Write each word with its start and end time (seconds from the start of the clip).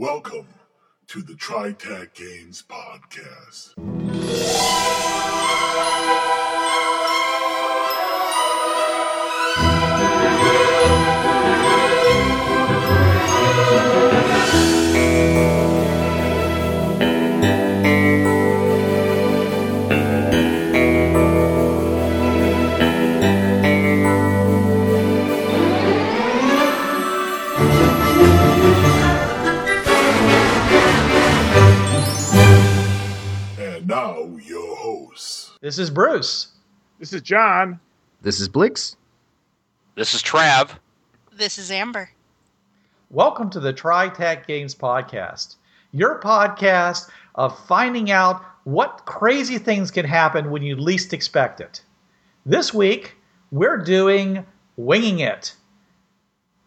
Welcome 0.00 0.48
to 1.08 1.20
the 1.20 1.34
TriTac 1.34 2.14
Games 2.14 2.64
Podcast. 2.66 3.74
This 35.70 35.78
is 35.78 35.90
Bruce. 35.90 36.48
This 36.98 37.12
is 37.12 37.22
John. 37.22 37.78
This 38.22 38.40
is 38.40 38.48
Blix. 38.48 38.96
This 39.94 40.14
is 40.14 40.20
Trav. 40.20 40.70
This 41.32 41.58
is 41.58 41.70
Amber. 41.70 42.10
Welcome 43.08 43.50
to 43.50 43.60
the 43.60 43.72
TriTac 43.72 44.48
Games 44.48 44.74
Podcast, 44.74 45.54
your 45.92 46.18
podcast 46.18 47.08
of 47.36 47.56
finding 47.68 48.10
out 48.10 48.44
what 48.64 49.04
crazy 49.06 49.58
things 49.58 49.92
can 49.92 50.04
happen 50.04 50.50
when 50.50 50.62
you 50.62 50.74
least 50.74 51.12
expect 51.12 51.60
it. 51.60 51.82
This 52.44 52.74
week, 52.74 53.14
we're 53.52 53.78
doing 53.78 54.44
Winging 54.76 55.20
It. 55.20 55.54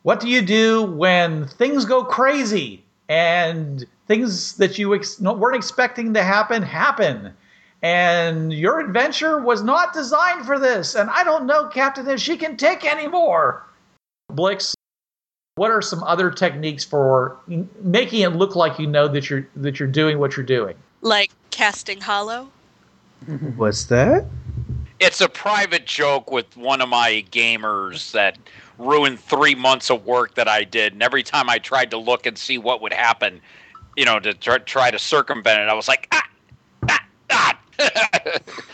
What 0.04 0.22
do 0.22 0.30
you 0.30 0.42
do 0.42 0.82
when 0.82 1.50
things 1.50 1.84
go 1.84 2.06
crazy 2.06 2.86
and 3.10 3.84
things 4.08 4.56
that 4.56 4.80
you 4.80 4.96
ex- 4.96 5.20
weren't 5.20 5.58
expecting 5.58 6.14
to 6.14 6.24
happen 6.24 6.62
happen? 6.62 7.34
And 7.84 8.54
your 8.54 8.80
adventure 8.80 9.40
was 9.40 9.62
not 9.62 9.94
designed 9.94 10.46
for 10.46 10.58
this, 10.58 10.96
and 10.96 11.10
I 11.10 11.26
don't 11.26 11.46
know, 11.46 11.68
Captain, 11.68 12.08
if 12.10 12.22
she 12.22 12.38
can 12.38 12.56
take 12.56 12.86
any 12.86 13.08
more. 13.08 13.68
Blix, 14.30 14.74
what 15.56 15.70
are 15.70 15.82
some 15.82 16.02
other 16.04 16.32
techniques 16.32 16.86
for 16.86 17.38
making 17.82 18.22
it 18.22 18.30
look 18.30 18.56
like 18.56 18.80
you 18.80 18.88
know 18.88 19.10
that 19.10 19.30
you're 19.30 19.48
that 19.58 19.80
you're 19.80 19.90
doing 19.90 20.18
what 20.18 20.38
you're 20.38 20.46
doing? 20.46 20.76
Like 21.02 21.32
casting 21.52 22.00
hallow? 22.00 22.50
What's 23.58 23.86
that? 23.88 24.26
It's 25.00 25.20
a 25.20 25.28
private 25.28 25.86
joke 25.86 26.32
with 26.32 26.56
one 26.56 26.80
of 26.80 26.88
my 26.88 27.26
gamers 27.32 28.12
that 28.14 28.38
ruined 28.78 29.20
three 29.20 29.56
months 29.56 29.92
of 29.92 30.06
work 30.06 30.36
that 30.36 30.48
I 30.48 30.64
did. 30.64 30.94
And 30.94 31.04
every 31.04 31.24
time 31.24 31.50
I 31.50 31.58
tried 31.58 31.92
to 31.92 31.98
look 31.98 32.26
and 32.26 32.38
see 32.38 32.58
what 32.58 32.82
would 32.82 32.94
happen, 32.94 33.42
you 33.98 34.06
know, 34.06 34.20
to 34.20 34.34
try, 34.34 34.60
try 34.60 34.92
to 34.92 35.00
circumvent 35.00 35.60
it, 35.60 35.68
I 35.68 35.74
was 35.74 35.88
like, 35.88 36.08
ah, 36.14 36.26
ah. 37.34 37.60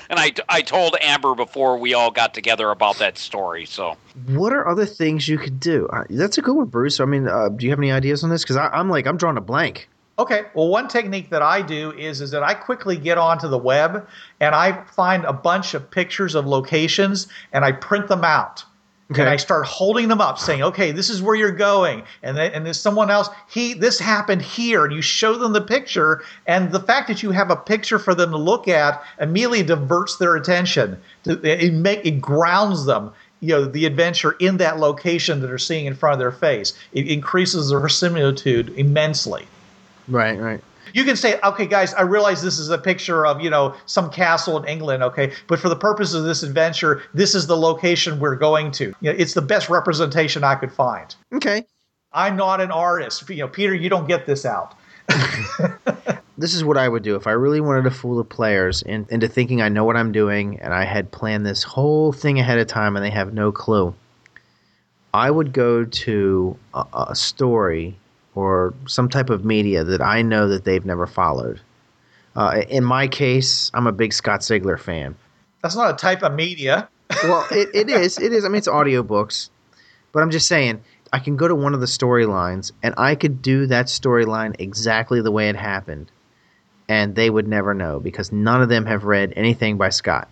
and 0.10 0.20
I, 0.20 0.34
I 0.50 0.62
told 0.62 0.96
Amber 1.02 1.36
before 1.36 1.78
we 1.78 1.94
all 1.94 2.12
got 2.12 2.34
together 2.34 2.70
about 2.70 2.98
that 3.00 3.18
story. 3.18 3.66
So 3.66 3.96
What 4.28 4.54
are 4.54 4.68
other 4.68 4.86
things 4.86 5.28
you 5.28 5.38
could 5.38 5.60
do? 5.60 5.88
Uh, 5.88 6.04
that's 6.10 6.38
a 6.38 6.42
good 6.42 6.56
one, 6.56 6.68
Bruce. 6.68 7.00
I 7.00 7.06
mean, 7.06 7.28
uh, 7.28 7.50
do 7.50 7.66
you 7.66 7.72
have 7.72 7.80
any 7.80 7.92
ideas 7.92 8.24
on 8.24 8.30
this? 8.30 8.44
Because 8.44 8.58
I'm 8.58 8.90
like, 8.90 9.08
I'm 9.08 9.18
drawing 9.18 9.38
a 9.38 9.42
blank. 9.42 9.88
Okay, 10.20 10.44
well, 10.54 10.68
one 10.68 10.90
technique 10.90 11.30
that 11.30 11.42
I 11.42 11.62
do 11.62 11.94
is 11.94 12.20
is 12.20 12.32
that 12.32 12.44
I 12.44 12.54
quickly 12.54 12.98
get 12.98 13.18
onto 13.18 13.48
the 13.48 13.58
web 13.58 14.06
and 14.42 14.54
I 14.54 14.84
find 14.84 15.24
a 15.24 15.32
bunch 15.32 15.74
of 15.74 15.90
pictures 15.90 16.36
of 16.36 16.46
locations 16.46 17.30
and 17.54 17.64
I 17.64 17.72
print 17.72 18.10
them 18.10 18.26
out. 18.26 18.66
Okay. 19.12 19.22
And 19.22 19.30
I 19.30 19.38
start 19.38 19.66
holding 19.66 20.08
them 20.08 20.22
up, 20.22 20.38
saying, 20.38 20.62
"Okay, 20.62 20.92
this 20.92 21.10
is 21.10 21.20
where 21.20 21.34
you're 21.34 21.50
going," 21.50 22.04
and 22.22 22.38
then, 22.38 22.52
and 22.52 22.64
there's 22.64 22.80
someone 22.80 23.10
else. 23.10 23.28
He, 23.50 23.74
this 23.74 23.98
happened 23.98 24.44
here, 24.44 24.86
and 24.86 24.94
you 24.94 25.02
show 25.02 25.36
them 25.36 25.52
the 25.52 25.62
picture, 25.62 26.22
and 26.46 26.72
the 26.72 26.80
fact 26.80 27.08
that 27.08 27.24
you 27.24 27.32
have 27.32 27.50
a 27.50 27.56
picture 27.56 27.98
for 27.98 28.14
them 28.14 28.30
to 28.30 28.38
look 28.38 28.68
at 28.68 29.04
immediately 29.20 29.64
diverts 29.64 30.18
their 30.18 30.36
attention. 30.36 31.02
It 31.26 31.74
make 31.74 32.06
it 32.06 32.22
grounds 32.22 32.86
them, 32.86 33.12
you 33.40 33.50
know, 33.50 33.66
the 33.66 33.88
adventure 33.88 34.34
in 34.34 34.58
that 34.58 34.78
location 34.78 35.40
that 35.40 35.48
they're 35.48 35.58
seeing 35.58 35.88
in 35.88 35.96
front 35.96 36.14
of 36.14 36.20
their 36.20 36.32
face. 36.32 36.74
It 36.94 37.08
increases 37.08 37.70
their 37.70 37.90
similitude 37.90 38.72
immensely. 38.78 39.48
Right, 40.08 40.40
right. 40.40 40.62
You 40.94 41.04
can 41.04 41.16
say, 41.16 41.40
okay, 41.44 41.66
guys, 41.66 41.94
I 41.94 42.02
realize 42.02 42.42
this 42.42 42.60
is 42.60 42.70
a 42.70 42.78
picture 42.78 43.26
of, 43.26 43.42
you 43.42 43.50
know, 43.50 43.76
some 43.86 44.10
castle 44.10 44.58
in 44.58 44.68
England, 44.68 45.04
okay, 45.04 45.34
but 45.48 45.60
for 45.60 45.70
the 45.70 45.76
purpose 45.76 46.14
of 46.14 46.24
this 46.24 46.44
adventure, 46.44 47.04
this 47.14 47.36
is 47.36 47.48
the 47.48 47.58
location 47.58 48.20
we're 48.20 48.36
going 48.36 48.72
to. 48.74 48.94
You 49.02 49.12
know, 49.12 49.18
it's 49.18 49.34
the 49.34 49.42
best 49.42 49.70
representation 49.70 50.44
I 50.44 50.56
could 50.56 50.72
find. 50.72 51.16
Okay. 51.34 51.66
I'm 52.12 52.36
not 52.36 52.60
an 52.60 52.72
artist. 52.72 53.30
You 53.30 53.38
know, 53.38 53.48
Peter, 53.48 53.74
you 53.74 53.90
don't 53.90 54.08
get 54.08 54.26
this 54.26 54.46
out. 54.46 54.76
This 56.40 56.54
is 56.54 56.64
what 56.64 56.78
I 56.78 56.88
would 56.88 57.04
do 57.04 57.18
if 57.18 57.28
I 57.28 57.32
really 57.32 57.60
wanted 57.60 57.84
to 57.84 57.92
fool 57.92 58.16
the 58.16 58.24
players 58.24 58.82
in, 58.82 59.06
into 59.10 59.28
thinking 59.28 59.62
I 59.62 59.68
know 59.68 59.84
what 59.84 59.98
I'm 59.98 60.14
doing 60.14 60.58
and 60.62 60.74
I 60.74 60.86
had 60.86 61.12
planned 61.12 61.46
this 61.46 61.64
whole 61.64 62.14
thing 62.14 62.40
ahead 62.40 62.58
of 62.60 62.68
time 62.68 62.96
and 62.96 63.04
they 63.04 63.10
have 63.10 63.34
no 63.34 63.52
clue. 63.52 63.94
I 65.14 65.30
would 65.32 65.52
go 65.52 65.84
to 65.84 66.58
a, 66.74 66.86
a 67.10 67.16
story 67.16 67.98
or 68.40 68.74
some 68.88 69.10
type 69.10 69.30
of 69.30 69.44
media 69.44 69.84
that 69.84 70.02
I 70.02 70.22
know 70.22 70.48
that 70.48 70.64
they've 70.64 70.86
never 70.86 71.06
followed. 71.06 71.60
Uh, 72.36 72.62
in 72.70 72.86
my 72.86 73.08
case, 73.08 73.70
I'm 73.74 73.86
a 73.86 73.92
big 73.92 74.14
Scott 74.14 74.40
Sigler 74.40 74.80
fan. 74.80 75.16
That's 75.62 75.76
not 75.76 75.94
a 75.94 75.98
type 75.98 76.24
of 76.24 76.34
media. 76.34 76.88
well, 77.24 77.46
it, 77.52 77.70
it 77.74 77.90
is. 77.90 78.18
It 78.18 78.32
is. 78.32 78.46
I 78.46 78.48
mean, 78.48 78.58
it's 78.58 78.68
audiobooks. 78.68 79.50
But 80.14 80.24
I'm 80.24 80.32
just 80.32 80.48
saying, 80.48 80.82
I 81.12 81.20
can 81.20 81.36
go 81.36 81.50
to 81.50 81.56
one 81.56 81.74
of 81.74 81.82
the 81.82 81.86
storylines 81.86 82.72
and 82.82 82.94
I 82.98 83.16
could 83.16 83.42
do 83.42 83.66
that 83.68 83.88
storyline 83.88 84.56
exactly 84.58 85.22
the 85.22 85.32
way 85.32 85.50
it 85.50 85.56
happened. 85.58 86.12
And 86.88 87.16
they 87.16 87.30
would 87.30 87.48
never 87.48 87.74
know 87.74 88.00
because 88.00 88.32
none 88.32 88.62
of 88.62 88.70
them 88.70 88.86
have 88.86 89.04
read 89.04 89.34
anything 89.36 89.78
by 89.78 89.90
Scott. 89.90 90.30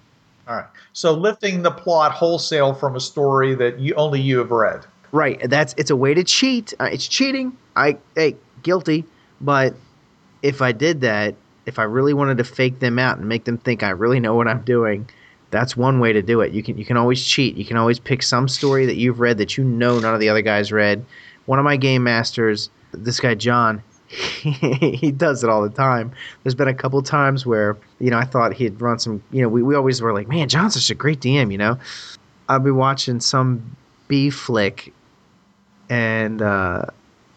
All 0.48 0.56
right. 0.56 0.66
So 0.94 1.12
lifting 1.12 1.62
the 1.62 1.72
plot 1.72 2.14
wholesale 2.14 2.74
from 2.74 2.96
a 2.96 3.02
story 3.02 3.54
that 3.56 3.80
you 3.80 3.94
only 3.96 4.22
you 4.22 4.38
have 4.40 4.52
read. 4.52 4.86
Right. 5.12 5.40
That's 5.50 5.74
it's 5.78 5.90
a 5.90 5.96
way 5.96 6.14
to 6.14 6.24
cheat. 6.24 6.74
Uh, 6.80 6.86
it's 6.86 7.08
cheating. 7.08 7.58
I 7.76 7.98
hey, 8.16 8.36
guilty. 8.64 9.06
But 9.40 9.76
if 10.42 10.62
I 10.62 10.72
did 10.72 11.02
that, 11.02 11.36
if 11.66 11.80
I 11.80 11.84
really 11.84 12.14
wanted 12.14 12.38
to 12.38 12.44
fake 12.44 12.80
them 12.80 13.00
out 13.00 13.18
and 13.18 13.28
make 13.28 13.46
them 13.46 13.58
think 13.58 13.84
I 13.84 13.90
really 13.90 14.20
know 14.20 14.36
what 14.36 14.48
I'm 14.48 14.62
doing, 14.62 15.10
that's 15.52 15.78
one 15.78 16.00
way 16.00 16.14
to 16.14 16.22
do 16.22 16.42
it. 16.42 16.52
You 16.52 16.64
can 16.64 16.78
you 16.78 16.86
can 16.86 16.98
always 16.98 17.24
cheat. 17.24 17.56
You 17.56 17.66
can 17.66 17.78
always 17.78 18.00
pick 18.00 18.24
some 18.24 18.48
story 18.48 18.86
that 18.86 18.96
you've 18.96 19.20
read 19.20 19.38
that 19.38 19.58
you 19.58 19.64
know 19.64 20.00
none 20.00 20.14
of 20.14 20.20
the 20.20 20.30
other 20.30 20.42
guys 20.42 20.72
read. 20.72 21.06
One 21.46 21.60
of 21.60 21.66
my 21.66 21.78
game 21.78 22.04
masters, 22.04 22.70
this 22.92 23.20
guy 23.20 23.36
John, 23.36 23.82
he 24.10 25.12
does 25.12 25.44
it 25.44 25.50
all 25.50 25.62
the 25.62 25.70
time. 25.70 26.12
There's 26.44 26.56
been 26.56 26.68
a 26.68 26.74
couple 26.74 27.02
times 27.02 27.46
where, 27.46 27.78
you 28.00 28.10
know, 28.10 28.18
I 28.18 28.26
thought 28.26 28.54
he'd 28.54 28.82
run 28.82 29.00
some, 29.00 29.22
you 29.32 29.42
know, 29.42 29.50
we, 29.50 29.64
we 29.64 29.76
always 29.76 30.02
were 30.02 30.14
like, 30.14 30.28
man, 30.28 30.48
John's 30.50 30.76
such 30.76 30.90
a 30.90 30.96
great 30.96 31.20
DM, 31.20 31.52
you 31.52 31.58
know. 31.58 31.78
I'd 32.50 32.64
be 32.64 32.72
watching 32.72 33.20
some 33.20 33.76
B 34.08 34.30
flick 34.30 34.94
and 35.90 36.42
uh, 36.42 36.86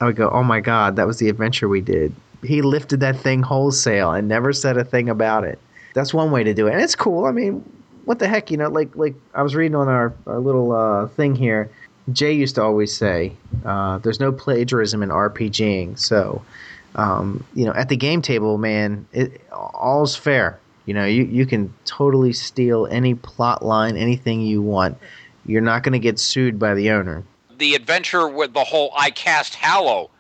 I 0.00 0.04
would 0.04 0.16
go, 0.16 0.30
oh 0.30 0.42
my 0.42 0.60
God, 0.60 0.96
that 0.96 1.06
was 1.06 1.18
the 1.18 1.28
adventure 1.28 1.68
we 1.68 1.80
did. 1.80 2.14
He 2.42 2.62
lifted 2.62 3.00
that 3.00 3.16
thing 3.16 3.42
wholesale 3.42 4.12
and 4.12 4.26
never 4.26 4.52
said 4.52 4.76
a 4.76 4.84
thing 4.84 5.08
about 5.08 5.44
it. 5.44 5.58
That's 5.94 6.14
one 6.14 6.30
way 6.30 6.42
to 6.44 6.54
do 6.54 6.66
it. 6.66 6.72
And 6.72 6.80
it's 6.80 6.94
cool. 6.94 7.26
I 7.26 7.32
mean, 7.32 7.62
what 8.04 8.18
the 8.18 8.28
heck, 8.28 8.50
you 8.50 8.56
know, 8.56 8.68
like 8.68 8.94
like 8.96 9.14
I 9.34 9.42
was 9.42 9.54
reading 9.54 9.74
on 9.74 9.88
our, 9.88 10.12
our 10.26 10.38
little 10.38 10.72
uh, 10.72 11.06
thing 11.08 11.34
here. 11.34 11.70
Jay 12.12 12.32
used 12.32 12.54
to 12.56 12.62
always 12.62 12.96
say, 12.96 13.32
uh, 13.64 13.98
"There's 13.98 14.18
no 14.18 14.32
plagiarism 14.32 15.02
in 15.02 15.10
RPGing." 15.10 15.98
So, 15.98 16.42
um, 16.96 17.44
you 17.54 17.64
know, 17.64 17.72
at 17.74 17.88
the 17.88 17.96
game 17.96 18.22
table, 18.22 18.58
man, 18.58 19.06
it, 19.12 19.40
all's 19.52 20.16
fair. 20.16 20.58
You 20.86 20.94
know, 20.94 21.04
you 21.04 21.24
you 21.24 21.46
can 21.46 21.72
totally 21.84 22.32
steal 22.32 22.86
any 22.90 23.14
plot 23.14 23.64
line, 23.64 23.96
anything 23.96 24.40
you 24.40 24.62
want. 24.62 24.96
You're 25.44 25.60
not 25.60 25.82
going 25.82 25.92
to 25.92 25.98
get 25.98 26.18
sued 26.18 26.58
by 26.58 26.74
the 26.74 26.90
owner. 26.90 27.22
The 27.60 27.74
adventure 27.74 28.26
with 28.26 28.54
the 28.54 28.64
whole 28.64 28.90
I 28.96 29.10
cast 29.10 29.54
Hallow, 29.54 30.10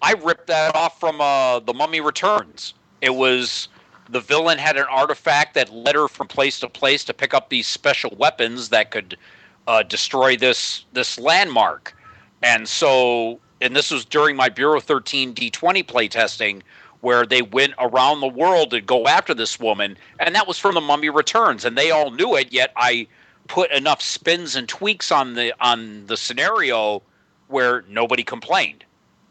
I 0.00 0.12
ripped 0.12 0.46
that 0.46 0.74
off 0.74 0.98
from 0.98 1.20
uh, 1.20 1.58
the 1.60 1.74
Mummy 1.74 2.00
Returns. 2.00 2.72
It 3.02 3.16
was 3.16 3.68
the 4.08 4.20
villain 4.20 4.58
had 4.58 4.76
an 4.76 4.86
artifact 4.88 5.54
that 5.54 5.70
led 5.70 5.96
her 5.96 6.08
from 6.08 6.28
place 6.28 6.60
to 6.60 6.68
place 6.68 7.04
to 7.04 7.12
pick 7.12 7.34
up 7.34 7.50
these 7.50 7.66
special 7.66 8.14
weapons 8.16 8.70
that 8.70 8.92
could 8.92 9.18
uh, 9.66 9.82
destroy 9.82 10.36
this 10.36 10.86
this 10.92 11.18
landmark. 11.18 11.94
And 12.42 12.68
so, 12.68 13.40
and 13.60 13.74
this 13.74 13.90
was 13.90 14.04
during 14.04 14.36
my 14.36 14.48
Bureau 14.48 14.80
13 14.80 15.34
D20 15.34 15.84
playtesting, 15.84 16.62
where 17.00 17.26
they 17.26 17.42
went 17.42 17.74
around 17.80 18.20
the 18.20 18.28
world 18.28 18.70
to 18.70 18.80
go 18.80 19.08
after 19.08 19.34
this 19.34 19.58
woman, 19.58 19.96
and 20.20 20.32
that 20.36 20.46
was 20.46 20.58
from 20.58 20.74
the 20.76 20.80
Mummy 20.80 21.10
Returns, 21.10 21.64
and 21.64 21.76
they 21.76 21.90
all 21.90 22.12
knew 22.12 22.36
it. 22.36 22.52
Yet 22.52 22.72
I 22.76 23.08
put 23.48 23.70
enough 23.72 24.00
spins 24.00 24.54
and 24.54 24.68
tweaks 24.68 25.10
on 25.10 25.34
the 25.34 25.52
on 25.60 26.06
the 26.06 26.16
scenario 26.16 27.02
where 27.48 27.82
nobody 27.88 28.22
complained. 28.22 28.84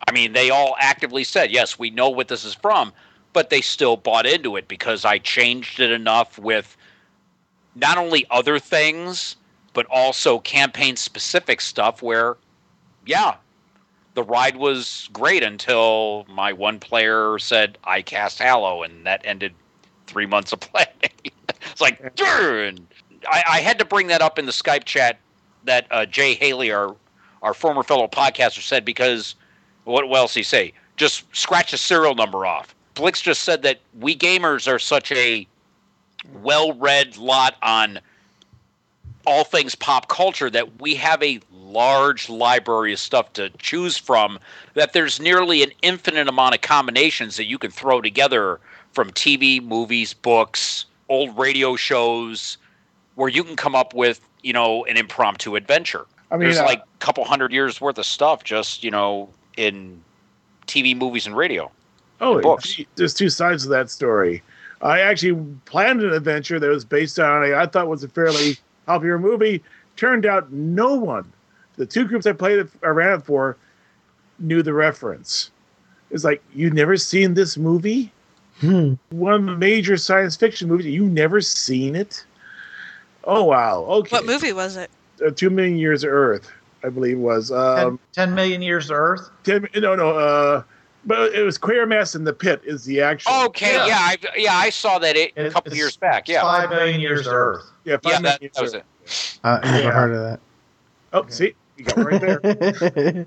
I 0.07 0.11
mean, 0.11 0.33
they 0.33 0.49
all 0.49 0.75
actively 0.79 1.23
said, 1.23 1.51
"Yes, 1.51 1.79
we 1.79 1.89
know 1.89 2.09
what 2.09 2.27
this 2.27 2.43
is 2.43 2.53
from," 2.53 2.91
but 3.33 3.49
they 3.49 3.61
still 3.61 3.95
bought 3.95 4.25
into 4.25 4.55
it 4.55 4.67
because 4.67 5.05
I 5.05 5.19
changed 5.19 5.79
it 5.79 5.91
enough 5.91 6.37
with 6.37 6.75
not 7.75 7.97
only 7.97 8.25
other 8.29 8.59
things 8.59 9.35
but 9.73 9.85
also 9.91 10.39
campaign 10.39 10.95
specific 10.95 11.61
stuff 11.61 12.01
where 12.01 12.35
yeah, 13.05 13.35
the 14.15 14.23
ride 14.23 14.57
was 14.57 15.07
great 15.13 15.43
until 15.43 16.25
my 16.27 16.51
one 16.51 16.79
player 16.79 17.37
said 17.37 17.77
I 17.83 18.01
cast 18.01 18.39
Hallow, 18.39 18.81
and 18.81 19.05
that 19.05 19.21
ended 19.23 19.53
three 20.07 20.25
months 20.25 20.51
of 20.51 20.59
playing. 20.61 20.87
it's 21.71 21.79
like, 21.79 22.15
"Durn!" 22.15 22.87
I, 23.27 23.43
I 23.47 23.59
had 23.59 23.79
to 23.79 23.85
bring 23.85 24.07
that 24.07 24.21
up 24.21 24.39
in 24.39 24.45
the 24.45 24.51
Skype 24.51 24.85
chat 24.85 25.19
that 25.65 25.87
uh, 25.91 26.05
Jay 26.05 26.33
Haley, 26.33 26.71
our 26.71 26.95
our 27.41 27.53
former 27.53 27.83
fellow 27.83 28.07
podcaster, 28.07 28.61
said 28.61 28.83
because 28.83 29.35
what, 29.83 30.09
what 30.09 30.17
else 30.17 30.33
he 30.33 30.43
say? 30.43 30.73
Just 30.95 31.23
scratch 31.35 31.71
the 31.71 31.77
serial 31.77 32.15
number 32.15 32.45
off. 32.45 32.73
Blix 32.95 33.21
just 33.21 33.41
said 33.43 33.61
that 33.61 33.79
we 33.99 34.15
gamers 34.15 34.67
are 34.67 34.79
such 34.79 35.11
a 35.11 35.47
well-read 36.41 37.17
lot 37.17 37.55
on 37.61 37.99
all 39.25 39.43
things 39.43 39.75
pop 39.75 40.07
culture 40.07 40.49
that 40.49 40.81
we 40.81 40.95
have 40.95 41.21
a 41.21 41.39
large 41.51 42.29
library 42.29 42.93
of 42.93 42.99
stuff 42.99 43.33
to 43.33 43.49
choose 43.59 43.97
from 43.97 44.39
that 44.73 44.93
there's 44.93 45.19
nearly 45.19 45.61
an 45.61 45.71
infinite 45.81 46.27
amount 46.27 46.55
of 46.55 46.61
combinations 46.61 47.35
that 47.37 47.45
you 47.45 47.57
can 47.57 47.69
throw 47.69 48.01
together 48.01 48.59
from 48.93 49.11
TV, 49.11 49.61
movies, 49.61 50.13
books, 50.13 50.85
old 51.09 51.37
radio 51.37 51.75
shows 51.75 52.57
where 53.17 53.29
you 53.29 53.43
can 53.43 53.55
come 53.55 53.73
up 53.75 53.95
with, 53.95 54.21
you 54.43 54.53
know, 54.53 54.85
an 54.85 54.95
impromptu 54.95 55.55
adventure. 55.55 56.05
I 56.29 56.37
mean, 56.37 56.45
there's 56.45 56.59
uh, 56.59 56.65
like 56.65 56.79
a 56.79 56.97
couple 56.99 57.25
hundred 57.25 57.51
years 57.51 57.81
worth 57.81 57.97
of 57.97 58.05
stuff 58.05 58.43
just, 58.43 58.83
you 58.83 58.91
know, 58.91 59.29
in 59.57 60.01
TV, 60.67 60.95
movies 60.95 61.25
and 61.25 61.35
radio. 61.35 61.71
Oh, 62.21 62.39
books. 62.41 62.79
there's 62.95 63.15
two 63.15 63.29
sides 63.29 63.63
to 63.63 63.69
that 63.69 63.89
story. 63.89 64.43
I 64.83 65.01
actually 65.01 65.43
planned 65.65 66.01
an 66.03 66.13
adventure 66.13 66.59
that 66.59 66.67
was 66.67 66.85
based 66.85 67.19
on 67.19 67.43
a 67.43 67.55
I 67.55 67.65
thought 67.65 67.87
was 67.87 68.03
a 68.03 68.07
fairly 68.07 68.57
popular 68.85 69.17
movie. 69.17 69.63
Turned 69.95 70.27
out 70.27 70.51
no 70.51 70.93
one, 70.93 71.31
the 71.77 71.87
two 71.87 72.05
groups 72.07 72.27
I 72.27 72.33
played 72.33 72.59
it, 72.59 72.69
I 72.83 72.89
ran 72.89 73.17
it 73.19 73.25
for, 73.25 73.57
knew 74.37 74.61
the 74.61 74.73
reference. 74.73 75.49
It's 76.11 76.23
like 76.23 76.43
you've 76.53 76.73
never 76.73 76.97
seen 76.97 77.33
this 77.33 77.57
movie, 77.57 78.11
Hmm. 78.59 78.93
one 79.09 79.33
of 79.33 79.45
the 79.45 79.55
major 79.57 79.97
science 79.97 80.35
fiction 80.35 80.67
movies. 80.67 80.85
You 80.85 81.05
never 81.05 81.41
seen 81.41 81.95
it? 81.95 82.23
Oh 83.27 83.43
wow! 83.43 83.83
Okay, 83.83 84.15
What 84.15 84.25
movie 84.25 84.53
was 84.53 84.77
it? 84.77 84.89
Uh, 85.23 85.31
Two 85.31 85.49
Million 85.49 85.77
Years 85.77 86.03
of 86.03 86.11
Earth, 86.11 86.49
I 86.83 86.89
believe 86.89 87.19
was. 87.19 87.51
Um, 87.51 87.99
10, 88.13 88.29
10 88.29 88.35
million 88.35 88.61
years 88.61 88.87
to 88.87 88.93
Earth. 88.93 89.29
ten, 89.43 89.67
no, 89.75 89.95
no. 89.95 90.11
Uh, 90.17 90.63
but 91.05 91.33
it 91.33 91.43
was 91.43 91.57
Quatermass 91.57 92.15
in 92.15 92.23
the 92.23 92.31
Pit 92.33 92.61
is 92.63 92.85
the 92.85 93.01
actual. 93.01 93.33
Okay, 93.47 93.73
Yeah. 93.73 93.85
yeah, 93.87 93.97
I, 93.99 94.17
yeah, 94.37 94.55
I 94.55 94.69
saw 94.69 94.97
that 94.99 95.15
it, 95.17 95.33
a 95.35 95.49
couple 95.51 95.71
it's 95.71 95.77
years 95.77 95.97
back. 95.97 96.27
Yeah, 96.29 96.41
Five 96.41 96.69
million 96.69 97.01
years 97.01 97.23
to 97.23 97.29
Earth. 97.31 97.65
yeah, 97.83 97.93
yeah, 97.93 97.97
Five 98.13 98.23
that, 98.23 98.41
Million 98.41 98.51
that 98.55 98.61
was 98.61 98.73
Years 98.73 98.83
it. 99.35 99.39
Uh, 99.43 99.59
never 99.63 99.77
Yeah. 99.83 99.91
heard 99.91 100.11
of 100.13 100.23
that. 100.23 100.39
Oh, 101.13 101.25
see, 101.29 101.53
you 101.77 101.85
got 101.85 101.97
right 101.97 102.21
there. 102.21 103.25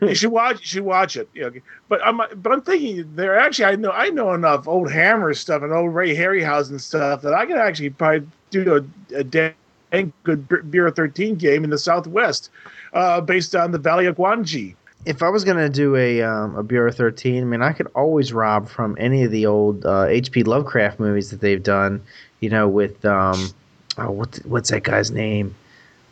you 0.08 0.14
should 0.14 0.32
watch. 0.32 0.60
You 0.60 0.66
should 0.66 0.84
watch 0.84 1.16
it. 1.16 1.28
Yeah, 1.34 1.46
okay. 1.46 1.62
but 1.88 2.04
I'm 2.04 2.20
but 2.36 2.52
I'm 2.52 2.62
thinking 2.62 3.14
there 3.14 3.38
actually 3.38 3.66
I 3.66 3.76
know 3.76 3.90
I 3.90 4.08
know 4.08 4.32
enough 4.32 4.66
old 4.66 4.90
Hammer 4.90 5.34
stuff 5.34 5.62
and 5.62 5.72
old 5.72 5.94
Ray 5.94 6.16
Harryhausen 6.16 6.80
stuff 6.80 7.22
that 7.22 7.34
I 7.34 7.44
could 7.46 7.56
actually 7.56 7.90
probably 7.90 8.26
do 8.50 8.76
a, 8.76 9.16
a 9.18 9.24
dang 9.24 10.12
good 10.24 10.70
Bureau 10.70 10.90
13 10.90 11.36
game 11.36 11.64
in 11.64 11.70
the 11.70 11.78
Southwest, 11.78 12.50
uh, 12.94 13.20
based 13.20 13.54
on 13.54 13.72
the 13.72 13.78
Valley 13.78 14.06
of 14.06 14.16
Gwangi. 14.16 14.74
if 15.04 15.22
I 15.22 15.28
was 15.28 15.44
gonna 15.44 15.68
do 15.68 15.96
a 15.96 16.22
um, 16.22 16.56
a 16.56 16.62
Bureau 16.62 16.92
13, 16.92 17.42
I 17.42 17.44
mean, 17.44 17.62
I 17.62 17.72
could 17.72 17.88
always 17.94 18.32
rob 18.32 18.68
from 18.68 18.96
any 18.98 19.24
of 19.24 19.30
the 19.30 19.46
old 19.46 19.84
uh, 19.84 20.04
H.P. 20.04 20.44
Lovecraft 20.44 20.98
movies 20.98 21.30
that 21.30 21.40
they've 21.40 21.62
done. 21.62 22.02
You 22.40 22.50
know, 22.50 22.68
with 22.68 23.04
um, 23.04 23.50
oh, 23.98 24.10
what's 24.10 24.38
what's 24.44 24.70
that 24.70 24.82
guy's 24.82 25.10
name? 25.10 25.54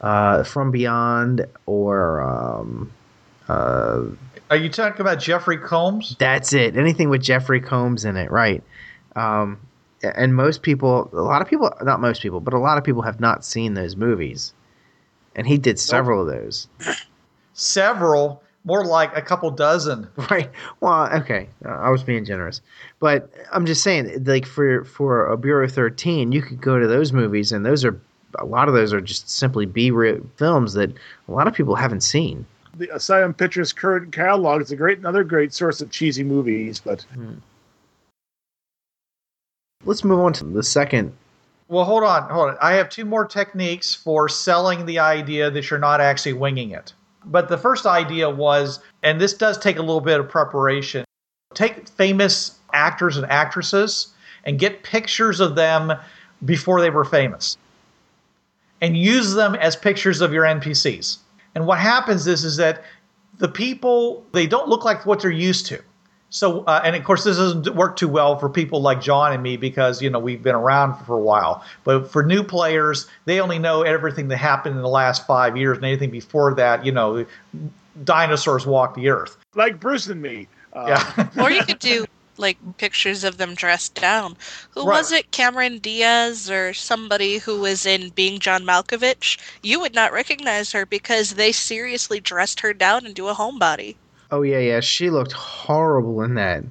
Uh, 0.01 0.43
From 0.45 0.71
Beyond, 0.71 1.47
or 1.67 2.23
um, 2.23 2.93
uh, 3.49 4.05
Are 4.51 4.57
you 4.57 4.69
talking 4.71 5.01
about 5.01 5.19
Jeffrey 5.21 5.59
Combs? 5.59 6.17
that's 6.19 6.53
it. 6.53 6.77
Anything 6.77 7.11
with 7.11 7.23
Jeffrey 7.23 7.61
Combs 7.61 8.05
in 8.05 8.17
it, 8.17 8.31
right? 8.31 8.63
Um, 9.17 9.61
and 10.03 10.35
most 10.35 10.63
people, 10.63 11.11
a 11.13 11.21
lot 11.21 11.43
of 11.43 11.49
people, 11.49 11.71
not 11.83 12.01
most 12.01 12.23
people, 12.23 12.41
but 12.41 12.55
a 12.55 12.59
lot 12.59 12.79
of 12.79 12.85
people 12.85 13.03
have 13.03 13.21
not 13.21 13.45
seen 13.45 13.75
those 13.75 13.97
movies. 13.97 14.55
And 15.37 15.47
he 15.47 15.59
did 15.59 15.79
several 15.79 16.23
of 16.23 16.27
those. 16.27 16.69
Several, 17.53 18.43
more 18.65 18.85
like 18.85 19.15
a 19.17 19.23
couple 19.23 19.51
dozen. 19.51 20.09
Right. 20.31 20.51
Well, 20.81 21.13
okay. 21.21 21.49
Uh, 21.65 21.69
I 21.71 21.91
was 21.91 22.03
being 22.03 22.25
generous, 22.25 22.63
but 23.01 23.31
I'm 23.53 23.67
just 23.67 23.83
saying, 23.83 24.25
like 24.25 24.47
for 24.47 24.85
for 24.85 25.27
a 25.27 25.37
Bureau 25.37 25.69
13, 25.69 26.33
you 26.33 26.41
could 26.43 26.61
go 26.61 26.79
to 26.79 26.87
those 26.87 27.13
movies, 27.13 27.53
and 27.53 27.65
those 27.67 27.85
are 27.85 28.01
a 28.39 28.45
lot 28.45 28.69
of 28.69 28.75
those 28.75 28.93
are 28.93 29.01
just 29.01 29.29
simply 29.31 29.67
B 29.67 29.91
films 30.37 30.75
that 30.75 30.91
a 31.29 31.33
lot 31.33 31.47
of 31.47 31.55
people 31.55 31.75
haven't 31.75 32.03
seen. 32.03 32.47
The 32.75 32.95
Asylum 32.95 33.35
Pictures 33.35 33.73
current 33.73 34.13
catalog 34.13 34.63
is 34.63 34.71
a 34.71 34.77
great 34.77 34.99
another 34.99 35.25
great 35.25 35.53
source 35.53 35.81
of 35.81 35.91
cheesy 35.91 36.23
movies, 36.23 36.81
but 36.81 37.03
hmm. 37.15 37.35
Let's 39.85 40.05
move 40.05 40.21
on 40.21 40.35
to 40.35 40.45
the 40.45 40.63
second. 40.63 41.13
Well, 41.69 41.85
hold 41.85 42.05
on, 42.05 42.29
hold 42.29 42.51
on. 42.51 42.57
I 42.61 42.75
have 42.75 42.91
two 42.91 43.05
more 43.05 43.25
techniques 43.25 43.95
for 43.95 44.29
selling 44.29 44.85
the 44.85 44.99
idea 44.99 45.51
that 45.51 45.71
you're 45.71 45.81
not 45.81 46.01
actually 46.01 46.35
winging 46.35 46.73
it. 46.73 46.93
But 47.25 47.49
the 47.49 47.57
first 47.57 47.87
idea 47.87 48.29
was, 48.29 48.81
and 49.03 49.21
this 49.21 49.33
does 49.33 49.57
take 49.57 49.77
a 49.77 49.81
little 49.81 50.01
bit 50.01 50.21
of 50.21 50.29
preparation, 50.29 51.05
take 51.55 51.89
famous 51.89 52.59
actors 52.75 53.17
and 53.17 53.31
actresses 53.31 54.09
and 54.45 54.59
get 54.59 54.83
pictures 54.83 55.41
of 55.41 55.55
them 55.55 55.93
before 56.45 56.81
they 56.81 56.91
were 56.91 57.05
famous 57.05 57.57
and 58.81 58.97
use 58.97 59.35
them 59.35 59.55
as 59.57 59.77
pictures 59.77 60.21
of 60.21 60.33
your 60.33 60.45
NPCs. 60.45 61.19
And 61.55 61.67
what 61.67 61.79
happens 61.79 62.27
is, 62.27 62.45
is 62.45 62.57
that 62.57 62.85
the 63.39 63.49
people, 63.49 64.25
they 64.33 64.47
don't 64.47 64.69
look 64.69 64.85
like 64.85 65.07
what 65.07 65.21
they're 65.21 65.31
used 65.31 65.67
to. 65.67 65.81
So, 66.33 66.61
uh, 66.67 66.81
and 66.85 66.95
of 66.95 67.03
course, 67.03 67.25
this 67.25 67.39
doesn't 67.39 67.75
work 67.75 67.97
too 67.97 68.09
well 68.09 68.39
for 68.39 68.49
people 68.49 68.81
like 68.81 69.01
John 69.01 69.33
and 69.33 69.43
me 69.43 69.57
because, 69.57 70.01
you 70.01 70.09
know, 70.09 70.21
we've 70.21 70.43
been 70.43 70.55
around 70.55 70.95
for 71.05 71.17
a 71.17 71.21
while. 71.21 71.65
But 71.83 72.11
for 72.11 72.23
new 72.23 72.45
players, 72.45 73.09
they 73.25 73.41
only 73.41 73.59
know 73.59 73.83
everything 73.83 74.29
that 74.29 74.37
happened 74.37 74.77
in 74.77 74.83
the 74.83 74.89
last 74.89 75.27
five 75.27 75.57
years 75.57 75.79
and 75.79 75.85
anything 75.85 76.11
before 76.11 76.55
that, 76.55 76.87
you 76.87 76.93
know, 76.93 77.27
dinosaurs 78.05 78.65
walked 78.65 78.95
the 78.95 79.09
earth. 79.09 79.37
like 79.57 79.81
Bruce 79.81 80.07
and 80.07 80.23
me. 80.23 80.47
Uh, 80.73 80.87
Yeah. 80.89 81.43
Or 81.43 81.51
you 81.51 81.65
could 81.65 81.81
do 81.81 82.07
like 82.41 82.59
pictures 82.79 83.23
of 83.23 83.37
them 83.37 83.55
dressed 83.55 83.95
down. 83.95 84.37
Who 84.73 84.85
Right. 84.85 84.97
was 84.99 85.13
it? 85.13 85.31
Cameron 85.31 85.79
Diaz 85.79 86.51
or 86.51 86.73
somebody 86.75 87.39
who 87.39 87.61
was 87.61 87.87
in 87.87 88.09
Being 88.11 88.39
John 88.41 88.65
Malkovich? 88.65 89.39
You 89.63 89.79
would 89.81 89.95
not 89.95 90.13
recognize 90.13 90.73
her 90.73 90.85
because 90.87 91.35
they 91.35 91.53
seriously 91.53 92.19
dressed 92.21 92.61
her 92.61 92.73
down 92.73 93.07
into 93.07 93.29
a 93.29 93.35
homebody. 93.35 93.97
Oh 94.33 94.43
yeah, 94.43 94.59
yeah. 94.59 94.81
She 94.81 95.11
looked 95.11 95.33
horrible 95.33 96.23
in 96.23 96.35
that. 96.35 96.65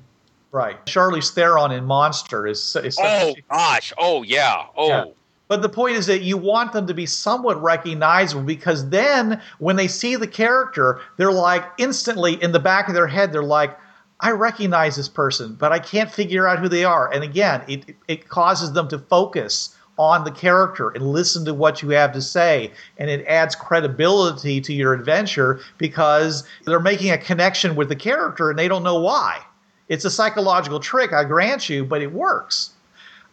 right. 0.51 0.83
Charlize 0.85 1.31
Theron 1.31 1.71
in 1.71 1.85
Monster 1.85 2.47
is, 2.47 2.75
is 2.83 2.97
Oh 2.99 3.35
gosh! 3.51 3.93
Oh 3.97 4.23
yeah! 4.23 4.63
Oh, 4.75 4.87
Yeah. 4.87 5.05
But 5.47 5.61
the 5.63 5.69
point 5.69 5.95
is 5.95 6.05
that 6.05 6.21
you 6.21 6.37
want 6.37 6.73
them 6.73 6.85
to 6.87 6.93
be 6.93 7.05
somewhat 7.07 7.59
recognizable 7.61 8.43
because 8.43 8.89
then 8.89 9.41
when 9.57 9.75
they 9.77 9.87
see 9.87 10.15
the 10.15 10.27
character, 10.27 11.01
they're 11.17 11.31
like 11.31 11.63
instantly 11.79 12.41
in 12.41 12.51
the 12.51 12.59
back 12.59 12.87
of 12.87 12.93
their 12.93 13.07
head, 13.07 13.33
they're 13.33 13.41
like, 13.43 13.75
I 14.21 14.31
recognize 14.31 14.95
this 14.95 15.07
person, 15.07 15.55
but 15.55 15.71
I 15.71 15.79
can't 15.79 16.11
figure 16.11 16.47
out 16.47 16.59
who 16.59 16.67
they 16.67 16.83
are. 16.83 17.11
And 17.11 17.23
again, 17.23 17.63
it, 17.67 17.95
it 18.07 18.27
causes 18.27 18.73
them 18.73 18.87
to 18.89 18.99
focus 18.99 19.75
on 19.97 20.23
the 20.23 20.31
character 20.31 20.89
and 20.89 21.11
listen 21.11 21.45
to 21.45 21.53
what 21.53 21.81
you 21.81 21.89
have 21.89 22.13
to 22.13 22.21
say. 22.21 22.71
And 22.97 23.09
it 23.09 23.25
adds 23.27 23.55
credibility 23.55 24.61
to 24.61 24.73
your 24.73 24.93
adventure 24.93 25.59
because 25.77 26.45
they're 26.65 26.79
making 26.79 27.11
a 27.11 27.17
connection 27.17 27.75
with 27.75 27.89
the 27.89 27.95
character 27.95 28.49
and 28.49 28.57
they 28.57 28.67
don't 28.67 28.83
know 28.83 28.99
why. 28.99 29.41
It's 29.89 30.05
a 30.05 30.11
psychological 30.11 30.79
trick, 30.79 31.13
I 31.13 31.23
grant 31.23 31.67
you, 31.69 31.83
but 31.83 32.01
it 32.01 32.11
works. 32.13 32.71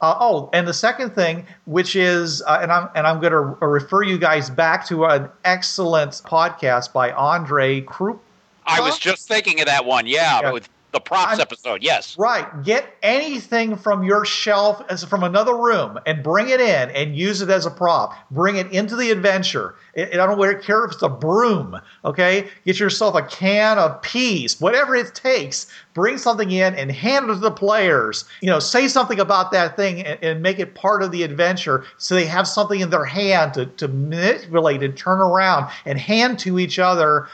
Uh, 0.01 0.15
oh, 0.21 0.51
and 0.53 0.69
the 0.69 0.75
second 0.75 1.15
thing, 1.15 1.47
which 1.65 1.97
is, 1.97 2.43
uh, 2.43 2.59
and 2.61 2.71
I'm 2.71 2.89
and 2.95 3.07
I'm 3.07 3.19
going 3.19 3.33
to 3.33 3.41
refer 3.67 4.03
you 4.03 4.19
guys 4.19 4.51
back 4.51 4.87
to 4.89 5.07
an 5.07 5.31
excellent 5.45 6.13
podcast 6.13 6.93
by 6.93 7.13
Andre 7.13 7.81
Krupp. 7.81 8.21
I 8.67 8.81
was 8.81 8.99
just 8.99 9.27
thinking 9.27 9.61
of 9.61 9.67
that 9.67 9.87
one. 9.87 10.07
Yeah, 10.07 10.41
Yeah. 10.43 10.53
with 10.53 10.69
the 10.97 11.01
props 11.01 11.33
I'm- 11.33 11.41
episode. 11.41 11.83
Yes. 11.83 12.17
Right, 12.19 12.47
get 12.65 12.97
anything 13.03 13.77
from 13.77 14.03
your 14.03 14.25
shelf 14.25 14.83
as 14.89 15.05
from 15.05 15.23
another 15.23 15.55
room 15.55 15.99
and 16.07 16.23
bring 16.23 16.49
it 16.49 16.61
in 16.61 16.91
and 16.91 17.15
use 17.15 17.43
it 17.43 17.51
as 17.51 17.67
a 17.67 17.71
prop. 17.71 18.15
Bring 18.31 18.57
it 18.57 18.71
into 18.73 18.97
the 18.97 19.11
adventure. 19.11 19.75
It, 19.95 20.15
I 20.15 20.27
don't 20.27 20.63
care 20.63 20.85
if 20.85 20.93
it's 20.93 21.03
a 21.03 21.09
broom. 21.09 21.79
Okay, 22.05 22.49
get 22.65 22.81
yourself 22.81 23.15
a 23.15 23.23
can 23.23 23.79
of 23.79 24.01
peas, 24.01 24.61
whatever 24.61 24.95
it 24.95 25.15
takes. 25.15 25.67
Bring 25.93 26.17
something 26.19 26.51
in 26.51 26.75
and 26.75 26.91
hand 26.91 27.29
it 27.29 27.35
to 27.35 27.41
the 27.41 27.51
players. 27.51 28.25
You 28.41 28.49
know, 28.49 28.59
say 28.59 28.89
something 28.89 29.21
about 29.21 29.53
that 29.53 29.77
thing 29.77 30.01
and, 30.03 30.19
and 30.23 30.43
make 30.43 30.59
it 30.59 30.75
part 30.75 31.03
of 31.03 31.13
the 31.13 31.23
adventure, 31.23 31.85
so 31.99 32.15
they 32.15 32.27
have 32.27 32.49
something 32.49 32.81
in 32.81 32.91
their 32.91 33.05
hand 33.05 33.55
to, 33.55 33.67
to 33.67 33.89
manipulate 33.89 34.83
and 34.83 34.97
turn 34.97 35.21
around 35.21 35.71
and 35.85 35.99
hand 35.99 36.39
to 36.41 36.59
each 36.59 36.79
other, 36.79 37.29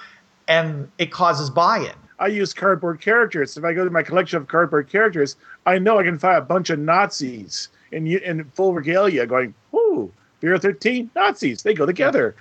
and 0.48 0.90
it 0.98 1.12
causes 1.12 1.48
buy-in. 1.48 1.92
I 2.22 2.28
use 2.28 2.54
cardboard 2.54 3.00
characters. 3.00 3.56
If 3.56 3.64
I 3.64 3.72
go 3.72 3.84
to 3.84 3.90
my 3.90 4.04
collection 4.04 4.36
of 4.36 4.46
cardboard 4.46 4.88
characters, 4.88 5.34
I 5.66 5.78
know 5.80 5.98
I 5.98 6.04
can 6.04 6.20
find 6.20 6.38
a 6.38 6.40
bunch 6.40 6.70
of 6.70 6.78
Nazis 6.78 7.68
in 7.90 8.06
in 8.06 8.44
full 8.54 8.74
regalia 8.74 9.26
going, 9.26 9.54
"Ooh, 9.74 10.12
Bureau 10.40 10.58
13 10.58 11.10
Nazis. 11.16 11.64
They 11.64 11.74
go 11.74 11.84
together." 11.84 12.36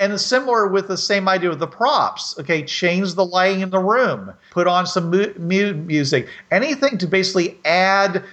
And 0.00 0.12
it's 0.12 0.26
similar 0.26 0.66
with 0.66 0.88
the 0.88 0.96
same 0.96 1.28
idea 1.28 1.48
with 1.48 1.60
the 1.60 1.68
props. 1.68 2.36
Okay, 2.40 2.64
change 2.64 3.14
the 3.14 3.24
lighting 3.24 3.60
in 3.60 3.70
the 3.70 3.78
room, 3.78 4.32
put 4.50 4.66
on 4.66 4.84
some 4.84 5.10
mu- 5.10 5.32
mu- 5.38 5.74
music, 5.74 6.26
anything 6.50 6.98
to 6.98 7.06
basically 7.06 7.56
add 7.64 8.24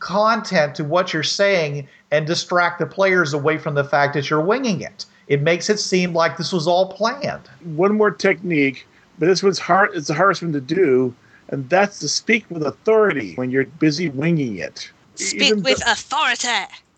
content 0.00 0.74
to 0.74 0.84
what 0.84 1.12
you're 1.12 1.22
saying 1.22 1.86
and 2.10 2.26
distract 2.26 2.80
the 2.80 2.86
players 2.86 3.32
away 3.32 3.56
from 3.56 3.74
the 3.74 3.84
fact 3.84 4.14
that 4.14 4.28
you're 4.28 4.40
winging 4.40 4.80
it. 4.80 5.06
It 5.28 5.42
makes 5.42 5.70
it 5.70 5.78
seem 5.78 6.12
like 6.12 6.36
this 6.36 6.52
was 6.52 6.66
all 6.66 6.92
planned. 6.92 7.48
One 7.62 7.96
more 7.96 8.10
technique, 8.10 8.84
but 9.22 9.28
this 9.28 9.40
one's 9.40 9.60
hard. 9.60 9.90
It's 9.94 10.08
the 10.08 10.14
hardest 10.14 10.42
one 10.42 10.52
to 10.52 10.60
do, 10.60 11.14
and 11.50 11.70
that's 11.70 12.00
to 12.00 12.08
speak 12.08 12.44
with 12.50 12.64
authority 12.64 13.34
when 13.36 13.52
you're 13.52 13.66
busy 13.66 14.08
winging 14.08 14.58
it. 14.58 14.90
Speak 15.14 15.42
Even 15.42 15.62
with 15.62 15.78
the- 15.78 15.92
authority. 15.92 16.48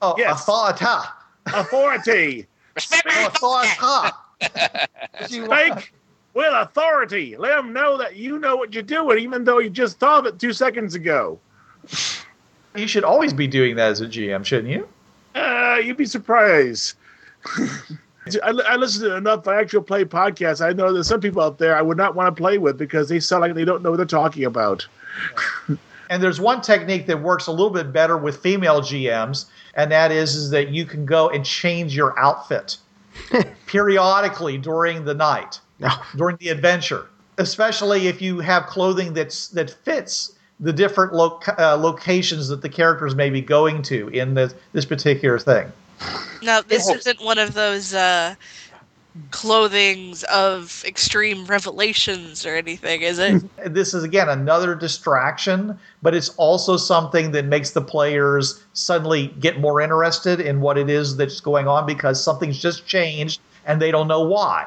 Oh, 0.01 0.15
Yes. 0.17 0.41
authority. 0.41 0.87
authority. 1.45 2.47
Respect 2.75 3.05
my 3.05 3.25
Authority. 3.27 4.15
Speak 5.27 5.93
with 6.33 6.51
authority. 6.55 7.37
Let 7.37 7.57
them 7.57 7.75
know 7.75 7.99
that 7.99 8.17
you 8.17 8.39
know 8.39 8.57
what 8.57 8.73
you're 8.73 8.83
doing, 8.83 9.19
even 9.19 9.45
though 9.45 9.59
you 9.59 9.69
just 9.69 9.99
thought 9.99 10.21
of 10.21 10.27
it 10.35 10.41
two 10.41 10.55
seconds 10.55 10.95
ago. 10.95 11.39
You 12.75 12.89
should 12.89 13.05
always 13.05 13.35
be 13.35 13.47
doing 13.47 13.77
that 13.77 13.91
as 13.91 14.01
a 14.01 14.07
GM, 14.07 14.47
shouldn't 14.47 14.73
you? 14.73 14.89
Uh, 15.35 15.79
you'd 15.85 15.99
be 15.99 16.07
surprised. 16.07 16.95
I, 18.43 18.51
I 18.69 18.77
listen 18.77 19.09
to 19.09 19.17
enough 19.17 19.47
actual 19.47 19.83
play 19.83 20.05
podcasts. 20.05 20.65
I 20.65 20.73
know 20.73 20.93
there's 20.93 21.09
some 21.09 21.21
people 21.21 21.43
out 21.43 21.59
there 21.59 21.77
I 21.77 21.83
would 21.83 21.97
not 21.97 22.15
want 22.15 22.35
to 22.35 22.41
play 22.41 22.59
with 22.59 22.79
because 22.79 23.09
they 23.09 23.21
sound 23.21 23.43
like 23.43 23.55
they 23.55 23.65
don't 23.65 23.83
know 23.83 23.91
what 23.91 23.97
they're 23.97 24.07
talking 24.07 24.45
about. 24.45 24.87
And 26.11 26.23
there's 26.23 26.41
one 26.41 26.61
technique 26.61 27.07
that 27.07 27.23
works 27.23 27.47
a 27.47 27.51
little 27.51 27.71
bit 27.71 27.93
better 27.93 28.17
with 28.17 28.37
female 28.43 28.81
GMs, 28.81 29.47
and 29.75 29.91
that 29.91 30.13
is, 30.13 30.35
is 30.35 30.51
that 30.51 30.69
you 30.69 30.85
can 30.85 31.07
go 31.07 31.31
and 31.31 31.45
change 31.45 31.97
your 31.97 32.19
outfit 32.19 32.77
periodically 33.67 34.59
during 34.59 35.05
the 35.05 35.15
night, 35.15 35.61
Oh, 35.83 36.07
during 36.17 36.37
the 36.37 36.51
adventure, 36.51 37.07
especially 37.39 38.07
if 38.07 38.21
you 38.23 38.41
have 38.41 38.67
clothing 38.67 39.13
that's 39.13 39.49
that 39.49 39.71
fits 39.71 40.33
the 40.61 40.73
different 40.73 41.15
loc- 41.15 41.49
uh, 41.59 41.77
locations 41.77 42.49
that 42.49 42.63
the 42.63 42.69
characters 42.69 43.15
may 43.15 43.31
be 43.31 43.41
going 43.41 43.83
to 43.83 44.09
in 44.09 44.35
this 44.35 44.55
this 44.73 44.85
particular 44.85 45.39
thing. 45.39 45.73
Now, 46.43 46.61
this 46.61 46.89
Oh. 46.89 46.95
isn't 46.95 47.23
one 47.23 47.39
of 47.39 47.55
those 47.55 47.95
uh, 47.95 48.35
clothings 49.31 50.25
of 50.25 50.83
extreme 50.87 51.47
revelations 51.47 52.45
or 52.45 52.55
anything, 52.57 53.03
is 53.03 53.19
it? 53.19 53.43
This 53.67 53.95
is 53.95 54.03
again 54.05 54.29
another 54.29 54.75
distraction, 54.75 55.79
but 56.03 56.15
it's 56.15 56.31
also 56.31 56.77
something 56.77 57.31
that 57.33 57.45
makes 57.47 57.71
the 57.71 57.81
players 57.81 58.63
suddenly 58.75 59.29
get 59.41 59.61
more 59.61 59.81
interested 59.81 60.41
in 60.41 60.61
what 60.61 60.77
it 60.77 60.91
is 60.91 61.17
that's 61.17 61.41
going 61.41 61.67
on 61.69 61.87
because 61.87 62.23
something's 62.23 62.59
just 62.61 62.87
changed 62.87 63.41
and 63.67 63.81
they 63.81 63.91
don't 63.91 64.09
know 64.09 64.23
why. 64.23 64.67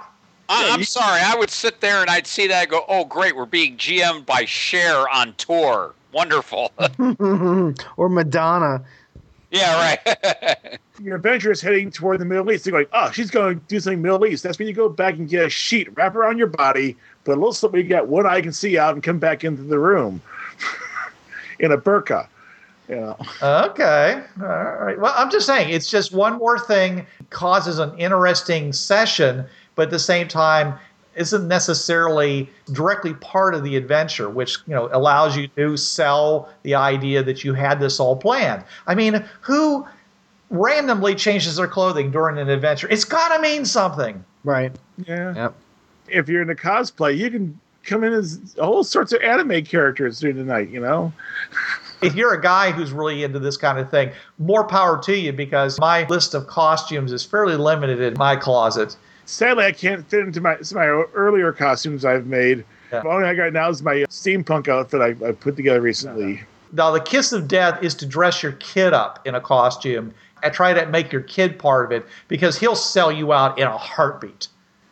I, 0.49 0.69
I'm 0.71 0.83
sorry. 0.83 1.21
I 1.21 1.35
would 1.35 1.49
sit 1.49 1.81
there 1.81 1.99
and 2.01 2.09
I'd 2.09 2.25
see 2.25 2.47
that 2.47 2.63
and 2.63 2.71
go, 2.71 2.85
oh, 2.87 3.03
great. 3.03 3.35
We're 3.35 3.45
being 3.45 3.75
GM'd 3.75 4.25
by 4.25 4.45
Cher 4.45 5.07
on 5.09 5.33
tour. 5.37 5.93
Wonderful. 6.13 6.71
or 7.97 8.09
Madonna. 8.09 8.81
yeah, 9.51 9.97
right. 10.05 10.79
Your 11.01 11.17
adventure 11.17 11.51
is 11.51 11.61
heading 11.61 11.91
toward 11.91 12.19
the 12.19 12.25
Middle 12.25 12.51
East. 12.51 12.63
They're 12.63 12.71
going, 12.71 12.87
oh, 12.91 13.11
she's 13.11 13.29
going 13.29 13.59
to 13.59 13.65
do 13.67 13.79
something 13.79 14.01
Middle 14.01 14.25
East. 14.25 14.43
That's 14.43 14.57
when 14.57 14.67
you 14.67 14.73
go 14.73 14.89
back 14.89 15.15
and 15.15 15.29
get 15.29 15.45
a 15.45 15.49
sheet, 15.49 15.95
wrap 15.95 16.15
around 16.15 16.37
your 16.37 16.47
body, 16.47 16.95
put 17.23 17.33
a 17.33 17.35
little 17.35 17.53
something 17.53 17.79
you 17.79 17.87
got 17.87 18.07
one 18.07 18.25
eye 18.25 18.41
can 18.41 18.51
see 18.51 18.77
out, 18.77 18.93
and 18.95 19.03
come 19.03 19.19
back 19.19 19.43
into 19.43 19.61
the 19.61 19.77
room 19.77 20.21
in 21.59 21.71
a 21.71 21.77
burqa. 21.77 22.27
You 22.89 22.95
know. 22.95 23.17
Okay. 23.41 24.23
All 24.41 24.47
right. 24.47 24.97
Well, 24.97 25.13
I'm 25.15 25.29
just 25.29 25.45
saying 25.45 25.69
it's 25.69 25.89
just 25.89 26.13
one 26.13 26.37
more 26.37 26.57
thing 26.57 27.05
causes 27.29 27.79
an 27.79 27.97
interesting 27.99 28.71
session, 28.71 29.45
but 29.75 29.83
at 29.83 29.91
the 29.91 29.99
same 29.99 30.27
time 30.27 30.73
isn't 31.15 31.47
necessarily 31.47 32.49
directly 32.71 33.13
part 33.15 33.55
of 33.55 33.63
the 33.63 33.75
adventure, 33.75 34.29
which 34.29 34.57
you 34.67 34.73
know 34.73 34.87
allows 34.93 35.35
you 35.35 35.47
to 35.49 35.75
sell 35.75 36.49
the 36.63 36.75
idea 36.75 37.21
that 37.23 37.43
you 37.43 37.53
had 37.53 37.79
this 37.79 37.99
all 37.99 38.15
planned. 38.15 38.63
I 38.85 38.95
mean, 38.95 39.25
who 39.41 39.85
randomly 40.49 41.15
changes 41.15 41.55
their 41.57 41.67
clothing 41.67 42.11
during 42.11 42.37
an 42.37 42.49
adventure? 42.49 42.87
It's 42.89 43.05
got 43.05 43.35
to 43.35 43.41
mean 43.41 43.65
something. 43.65 44.23
Right. 44.43 44.75
Yeah. 45.05 45.35
Yep. 45.35 45.53
If 46.09 46.29
you're 46.29 46.41
into 46.41 46.55
cosplay, 46.55 47.17
you 47.17 47.29
can 47.29 47.59
come 47.83 48.03
in 48.03 48.13
as 48.13 48.55
all 48.61 48.83
sorts 48.83 49.11
of 49.13 49.21
anime 49.21 49.63
characters 49.63 50.19
during 50.19 50.37
the 50.37 50.43
night. 50.43 50.69
You 50.69 50.79
know. 50.79 51.13
if 52.01 52.15
you're 52.15 52.33
a 52.33 52.41
guy 52.41 52.71
who's 52.71 52.91
really 52.91 53.23
into 53.23 53.39
this 53.39 53.57
kind 53.57 53.79
of 53.79 53.89
thing, 53.89 54.11
more 54.37 54.63
power 54.63 55.01
to 55.03 55.17
you 55.17 55.33
because 55.33 55.79
my 55.79 56.05
list 56.07 56.33
of 56.33 56.47
costumes 56.47 57.11
is 57.11 57.23
fairly 57.23 57.55
limited 57.55 57.99
in 57.99 58.17
my 58.17 58.35
closet. 58.35 58.95
Sadly, 59.25 59.65
I 59.65 59.71
can't 59.71 60.07
fit 60.07 60.21
into 60.21 60.39
my 60.39 60.57
some 60.61 60.77
of 60.77 60.83
my 60.83 61.13
earlier 61.13 61.51
costumes 61.51 62.05
I've 62.05 62.27
made. 62.27 62.63
Yeah. 62.91 63.01
The 63.01 63.09
only 63.09 63.27
I 63.27 63.35
got 63.35 63.51
now 63.51 63.69
is 63.69 63.83
my 63.83 63.95
steampunk 64.09 64.69
outfit 64.69 65.01
I, 65.01 65.27
I 65.27 65.31
put 65.33 65.57
together 65.57 65.81
recently. 65.81 66.41
Now, 66.71 66.91
the 66.91 67.01
kiss 67.01 67.31
of 67.33 67.47
death 67.47 67.81
is 67.83 67.95
to 67.95 68.05
dress 68.05 68.43
your 68.43 68.53
kid 68.53 68.93
up 68.93 69.25
in 69.25 69.35
a 69.35 69.41
costume 69.41 70.13
and 70.43 70.53
try 70.53 70.73
to 70.73 70.85
make 70.87 71.11
your 71.11 71.21
kid 71.21 71.59
part 71.59 71.85
of 71.85 71.91
it 71.91 72.05
because 72.27 72.57
he'll 72.57 72.75
sell 72.75 73.11
you 73.11 73.33
out 73.33 73.57
in 73.57 73.67
a 73.67 73.77
heartbeat. 73.77 74.47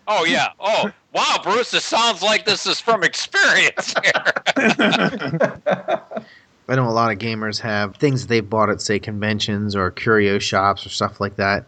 oh, 0.08 0.25
yeah. 0.25 0.50
Oh, 0.60 0.92
wow, 1.14 1.40
Bruce. 1.44 1.72
This 1.72 1.86
sounds 1.86 2.22
like 2.22 2.46
this 2.46 2.66
is 2.66 2.80
from 2.80 3.04
experience 3.04 3.94
here. 4.04 4.34
I 6.68 6.75
know 6.75 6.88
a 6.88 6.92
lot 6.92 7.12
of 7.12 7.20
gamers 7.20 7.60
have 7.62 7.96
things 7.98 8.22
that 8.22 8.28
they've 8.28 8.50
bought 8.50 8.70
at, 8.70 8.82
say, 8.82 8.98
conventions 9.00 9.75
or 9.75 9.92
curio 9.92 10.40
shops 10.40 10.86
or 10.86 10.90
stuff 10.90 11.20
like 11.20 11.36
that. 11.36 11.66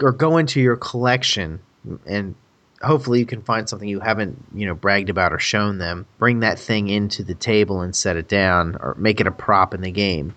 Or 0.00 0.12
go 0.12 0.36
into 0.36 0.60
your 0.60 0.76
collection 0.76 1.60
and 2.06 2.34
hopefully 2.82 3.18
you 3.18 3.26
can 3.26 3.42
find 3.42 3.68
something 3.68 3.88
you 3.88 4.00
haven't, 4.00 4.42
you 4.54 4.66
know, 4.66 4.74
bragged 4.74 5.10
about 5.10 5.32
or 5.32 5.38
shown 5.38 5.78
them. 5.78 6.06
Bring 6.18 6.40
that 6.40 6.58
thing 6.58 6.88
into 6.88 7.22
the 7.22 7.34
table 7.34 7.80
and 7.80 7.94
set 7.94 8.16
it 8.16 8.28
down 8.28 8.76
or 8.80 8.94
make 8.98 9.20
it 9.20 9.26
a 9.26 9.30
prop 9.30 9.74
in 9.74 9.80
the 9.80 9.90
game. 9.90 10.34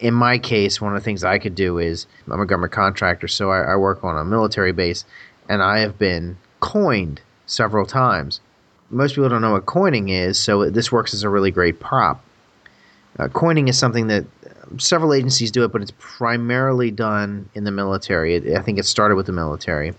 In 0.00 0.14
my 0.14 0.38
case, 0.38 0.80
one 0.80 0.94
of 0.94 1.00
the 1.00 1.04
things 1.04 1.22
I 1.22 1.38
could 1.38 1.54
do 1.54 1.78
is 1.78 2.06
I'm 2.30 2.40
a 2.40 2.46
government 2.46 2.72
contractor, 2.72 3.28
so 3.28 3.50
I, 3.50 3.72
I 3.72 3.76
work 3.76 4.02
on 4.02 4.16
a 4.16 4.24
military 4.24 4.72
base, 4.72 5.04
and 5.48 5.62
I 5.62 5.78
have 5.78 5.98
been 5.98 6.36
coined 6.60 7.20
several 7.46 7.86
times. 7.86 8.40
Most 8.90 9.14
people 9.14 9.28
don't 9.28 9.42
know 9.42 9.52
what 9.52 9.66
coining 9.66 10.08
is, 10.08 10.38
so 10.38 10.68
this 10.70 10.90
works 10.90 11.14
as 11.14 11.22
a 11.22 11.28
really 11.28 11.50
great 11.50 11.78
prop. 11.78 12.24
Uh, 13.18 13.28
coining 13.28 13.68
is 13.68 13.78
something 13.78 14.06
that 14.08 14.24
several 14.78 15.12
agencies 15.14 15.50
do 15.50 15.64
it, 15.64 15.72
but 15.72 15.82
it's 15.82 15.92
primarily 15.98 16.90
done 16.90 17.48
in 17.54 17.64
the 17.64 17.70
military. 17.70 18.34
It, 18.34 18.56
I 18.56 18.62
think 18.62 18.78
it 18.78 18.84
started 18.84 19.14
with 19.14 19.26
the 19.26 19.32
military. 19.32 19.94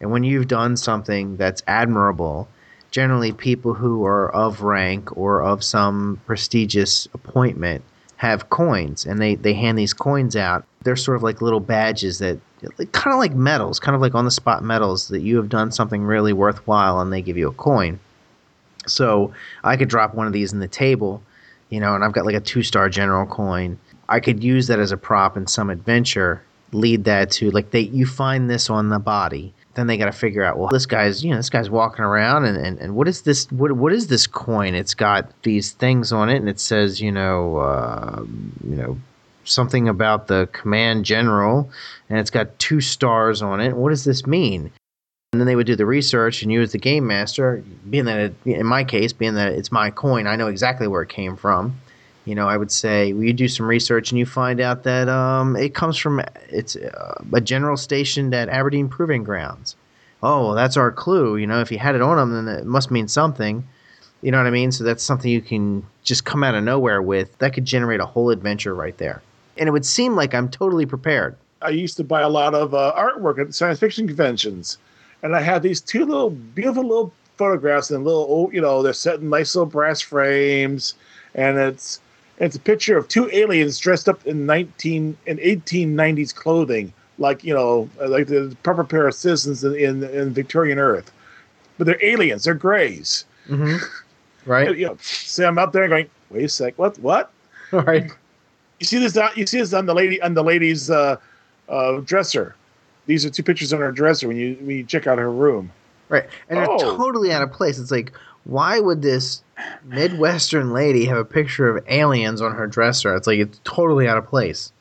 And 0.00 0.10
when 0.10 0.24
you've 0.24 0.48
done 0.48 0.76
something 0.76 1.36
that's 1.36 1.62
admirable, 1.66 2.48
generally 2.90 3.32
people 3.32 3.74
who 3.74 4.04
are 4.04 4.30
of 4.32 4.62
rank 4.62 5.16
or 5.16 5.42
of 5.42 5.62
some 5.62 6.20
prestigious 6.26 7.06
appointment 7.14 7.84
have 8.18 8.50
coins, 8.50 9.06
and 9.06 9.20
they, 9.20 9.34
they 9.34 9.54
hand 9.54 9.78
these 9.78 9.94
coins 9.94 10.36
out. 10.36 10.64
They're 10.82 10.96
sort 10.96 11.16
of 11.16 11.22
like 11.22 11.42
little 11.42 11.60
badges 11.60 12.18
that, 12.18 12.38
kind 12.92 13.14
of 13.14 13.18
like 13.18 13.34
medals, 13.34 13.80
kind 13.80 13.94
of 13.96 14.00
like 14.00 14.14
on 14.14 14.24
the 14.24 14.30
spot 14.30 14.62
medals 14.62 15.08
that 15.08 15.22
you 15.22 15.36
have 15.36 15.48
done 15.48 15.72
something 15.72 16.04
really 16.04 16.32
worthwhile, 16.32 17.00
and 17.00 17.12
they 17.12 17.22
give 17.22 17.36
you 17.36 17.48
a 17.48 17.54
coin. 17.54 17.98
So 18.86 19.32
I 19.64 19.76
could 19.76 19.88
drop 19.88 20.14
one 20.14 20.26
of 20.26 20.32
these 20.32 20.52
in 20.52 20.60
the 20.60 20.68
table 20.68 21.22
you 21.70 21.80
know, 21.80 21.94
and 21.94 22.04
I've 22.04 22.12
got 22.12 22.26
like 22.26 22.34
a 22.34 22.40
two 22.40 22.62
star 22.62 22.88
general 22.88 23.26
coin. 23.26 23.78
I 24.08 24.20
could 24.20 24.42
use 24.42 24.68
that 24.68 24.78
as 24.78 24.92
a 24.92 24.96
prop 24.96 25.36
in 25.36 25.46
some 25.46 25.70
adventure, 25.70 26.42
lead 26.72 27.04
that 27.04 27.30
to 27.32 27.50
like 27.50 27.70
they 27.70 27.80
you 27.80 28.06
find 28.06 28.48
this 28.48 28.70
on 28.70 28.88
the 28.88 28.98
body. 28.98 29.52
Then 29.78 29.86
they 29.86 29.96
got 29.96 30.06
to 30.06 30.12
figure 30.12 30.42
out, 30.42 30.58
well, 30.58 30.68
this 30.72 30.86
guy's, 30.86 31.22
you 31.22 31.30
know, 31.30 31.36
this 31.36 31.50
guy's 31.50 31.70
walking 31.70 32.04
around, 32.04 32.46
and, 32.46 32.58
and, 32.58 32.80
and 32.80 32.96
what 32.96 33.06
is 33.06 33.22
this? 33.22 33.48
What 33.52 33.70
what 33.70 33.92
is 33.92 34.08
this 34.08 34.26
coin? 34.26 34.74
It's 34.74 34.92
got 34.92 35.30
these 35.44 35.70
things 35.70 36.10
on 36.10 36.28
it, 36.28 36.38
and 36.38 36.48
it 36.48 36.58
says, 36.58 37.00
you 37.00 37.12
know, 37.12 37.58
uh, 37.58 38.24
you 38.64 38.74
know, 38.74 38.98
something 39.44 39.88
about 39.88 40.26
the 40.26 40.48
command 40.52 41.04
general, 41.04 41.70
and 42.10 42.18
it's 42.18 42.28
got 42.28 42.58
two 42.58 42.80
stars 42.80 43.40
on 43.40 43.60
it. 43.60 43.76
What 43.76 43.90
does 43.90 44.02
this 44.02 44.26
mean? 44.26 44.72
And 45.32 45.40
then 45.40 45.46
they 45.46 45.54
would 45.54 45.68
do 45.68 45.76
the 45.76 45.86
research, 45.86 46.42
and 46.42 46.50
you, 46.50 46.60
as 46.60 46.72
the 46.72 46.78
game 46.78 47.06
master, 47.06 47.62
being 47.88 48.06
that 48.06 48.18
it, 48.18 48.34
in 48.46 48.66
my 48.66 48.82
case, 48.82 49.12
being 49.12 49.34
that 49.34 49.52
it's 49.52 49.70
my 49.70 49.90
coin, 49.90 50.26
I 50.26 50.34
know 50.34 50.48
exactly 50.48 50.88
where 50.88 51.02
it 51.02 51.08
came 51.08 51.36
from. 51.36 51.80
You 52.28 52.34
know, 52.34 52.46
I 52.46 52.58
would 52.58 52.70
say 52.70 53.08
you 53.08 53.32
do 53.32 53.48
some 53.48 53.66
research 53.66 54.10
and 54.10 54.18
you 54.18 54.26
find 54.26 54.60
out 54.60 54.82
that 54.82 55.08
um, 55.08 55.56
it 55.56 55.74
comes 55.74 55.96
from 55.96 56.20
it's 56.50 56.76
uh, 56.76 57.24
a 57.32 57.40
general 57.40 57.78
stationed 57.78 58.34
at 58.34 58.50
Aberdeen 58.50 58.88
Proving 58.88 59.24
Grounds. 59.24 59.76
Oh, 60.22 60.44
well, 60.44 60.54
that's 60.54 60.76
our 60.76 60.92
clue. 60.92 61.36
You 61.36 61.46
know, 61.46 61.62
if 61.62 61.72
you 61.72 61.78
had 61.78 61.94
it 61.94 62.02
on 62.02 62.18
them, 62.18 62.34
then 62.34 62.54
it 62.54 62.66
must 62.66 62.90
mean 62.90 63.08
something. 63.08 63.66
You 64.20 64.30
know 64.30 64.36
what 64.36 64.46
I 64.46 64.50
mean? 64.50 64.72
So 64.72 64.84
that's 64.84 65.02
something 65.02 65.30
you 65.30 65.40
can 65.40 65.86
just 66.02 66.26
come 66.26 66.44
out 66.44 66.54
of 66.54 66.62
nowhere 66.62 67.00
with. 67.00 67.38
That 67.38 67.54
could 67.54 67.64
generate 67.64 68.00
a 68.00 68.04
whole 68.04 68.28
adventure 68.28 68.74
right 68.74 68.98
there. 68.98 69.22
And 69.56 69.66
it 69.66 69.72
would 69.72 69.86
seem 69.86 70.14
like 70.14 70.34
I'm 70.34 70.50
totally 70.50 70.84
prepared. 70.84 71.34
I 71.62 71.70
used 71.70 71.96
to 71.96 72.04
buy 72.04 72.20
a 72.20 72.28
lot 72.28 72.54
of 72.54 72.74
uh, 72.74 72.92
artwork 72.94 73.38
at 73.38 73.54
science 73.54 73.78
fiction 73.78 74.06
conventions, 74.06 74.76
and 75.22 75.34
I 75.34 75.40
had 75.40 75.62
these 75.62 75.80
two 75.80 76.04
little 76.04 76.30
beautiful 76.30 76.82
little 76.82 77.12
photographs 77.36 77.90
and 77.90 78.04
little 78.04 78.50
you 78.52 78.60
know, 78.60 78.82
they're 78.82 78.92
set 78.92 79.20
in 79.20 79.30
nice 79.30 79.54
little 79.54 79.66
brass 79.66 80.02
frames, 80.02 80.94
and 81.34 81.56
it's 81.56 82.00
it's 82.40 82.56
a 82.56 82.60
picture 82.60 82.96
of 82.96 83.08
two 83.08 83.28
aliens 83.32 83.78
dressed 83.78 84.08
up 84.08 84.24
in 84.26 84.46
nineteen 84.46 85.16
in 85.26 85.38
eighteen 85.40 85.94
nineties 85.96 86.32
clothing, 86.32 86.92
like 87.18 87.42
you 87.44 87.52
know, 87.54 87.88
like 88.06 88.26
the 88.28 88.56
proper 88.62 88.84
pair 88.84 89.06
of 89.08 89.14
citizens 89.14 89.64
in 89.64 89.74
in, 89.74 90.04
in 90.04 90.32
Victorian 90.32 90.78
Earth, 90.78 91.10
but 91.76 91.86
they're 91.86 92.02
aliens. 92.04 92.44
They're 92.44 92.54
grays. 92.54 93.24
hmm 93.46 93.76
Right. 94.46 94.78
You 94.78 94.86
know, 94.86 94.96
see, 95.02 95.44
I'm 95.44 95.58
up 95.58 95.72
there 95.72 95.86
going, 95.88 96.08
wait 96.30 96.44
a 96.44 96.48
sec, 96.48 96.78
what, 96.78 96.98
what? 97.00 97.30
Right. 97.72 98.10
You 98.80 98.86
see 98.86 98.98
this? 98.98 99.14
on- 99.16 99.32
You 99.36 99.46
see 99.46 99.58
this 99.58 99.74
on 99.74 99.84
the 99.84 99.94
lady 99.94 100.22
on 100.22 100.32
the 100.32 100.42
lady's 100.44 100.90
uh, 100.90 101.16
uh, 101.68 102.00
dresser. 102.00 102.54
These 103.06 103.26
are 103.26 103.30
two 103.30 103.42
pictures 103.42 103.72
on 103.74 103.80
her 103.80 103.92
dresser 103.92 104.26
when 104.28 104.36
you 104.38 104.56
when 104.60 104.76
you 104.76 104.84
check 104.84 105.06
out 105.06 105.18
her 105.18 105.30
room. 105.30 105.70
Right. 106.08 106.24
And 106.48 106.58
Oh. 106.60 106.78
they're 106.78 106.96
totally 106.96 107.30
out 107.32 107.42
of 107.42 107.52
place. 107.52 107.78
It's 107.78 107.90
like, 107.90 108.12
why 108.44 108.80
would 108.80 109.02
this 109.02 109.42
Midwestern 109.84 110.72
lady 110.72 111.06
have 111.06 111.18
a 111.18 111.24
picture 111.24 111.68
of 111.68 111.84
aliens 111.88 112.40
on 112.40 112.52
her 112.54 112.66
dresser? 112.66 113.14
It's 113.16 113.26
like 113.26 113.38
it's 113.38 113.60
totally 113.64 114.06
out 114.08 114.16
of 114.18 114.26
place. 114.26 114.72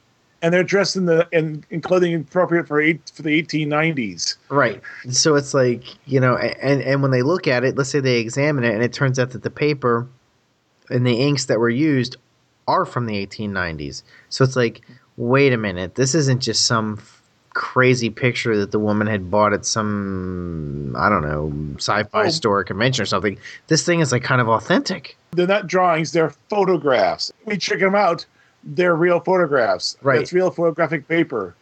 and 0.42 0.54
they're 0.54 0.64
dressed 0.64 0.96
in 0.96 1.06
the 1.06 1.28
in, 1.32 1.64
in 1.72 1.82
clothing 1.82 2.14
appropriate 2.14 2.68
for 2.68 2.80
eight 2.80 3.12
for 3.14 3.24
the 3.24 3.42
1890s. 3.42 4.36
Right. 4.50 4.82
So 5.10 5.36
it's 5.36 5.54
like, 5.54 5.84
you 6.06 6.20
know, 6.20 6.38
and 6.38 6.82
and 6.82 7.02
when 7.02 7.12
they 7.12 7.24
look 7.24 7.48
at 7.48 7.64
it, 7.64 7.76
let's 7.76 7.90
say 7.90 8.00
they 8.00 8.20
examine 8.20 8.64
it 8.64 8.74
and 8.74 8.84
it 8.84 8.94
turns 8.94 9.18
out 9.18 9.32
that 9.32 9.42
the 9.44 9.50
paper 9.50 10.08
and 10.90 11.06
the 11.08 11.16
inks 11.16 11.46
that 11.46 11.60
were 11.60 11.70
used 11.70 12.18
are 12.68 12.86
from 12.86 13.08
the 13.08 13.26
1890s. 13.26 14.04
So 14.30 14.44
it's 14.44 14.56
like, 14.56 14.82
wait 15.16 15.54
a 15.54 15.58
minute, 15.58 15.96
this 15.96 16.14
isn't 16.14 16.42
just 16.42 16.66
some 16.66 17.02
crazy 17.58 18.10
picture 18.12 18.56
that 18.56 18.72
the 18.72 18.78
woman 18.80 19.08
had 19.08 19.32
bought 19.32 19.52
at 19.52 19.66
some 19.66 20.96
I 20.98 21.10
don't 21.10 21.24
know, 21.24 21.52
sci-fi 21.78 22.26
Oh. 22.26 22.30
store 22.30 22.60
or 22.60 22.64
convention 22.64 23.02
or 23.02 23.08
something. 23.08 23.38
This 23.68 23.84
thing 23.84 24.00
is 24.00 24.12
like 24.12 24.24
kind 24.24 24.40
of 24.40 24.48
authentic. 24.48 25.18
They're 25.32 25.48
not 25.48 25.66
drawings; 25.66 26.12
they're 26.12 26.34
photographs. 26.50 27.34
We 27.46 27.58
check 27.58 27.80
them 27.80 27.96
out; 27.96 28.26
they're 28.64 28.96
real 28.96 29.20
photographs. 29.20 29.98
Right. 30.04 30.22
It's 30.22 30.32
real 30.34 30.52
photographic 30.52 31.08
paper. 31.08 31.56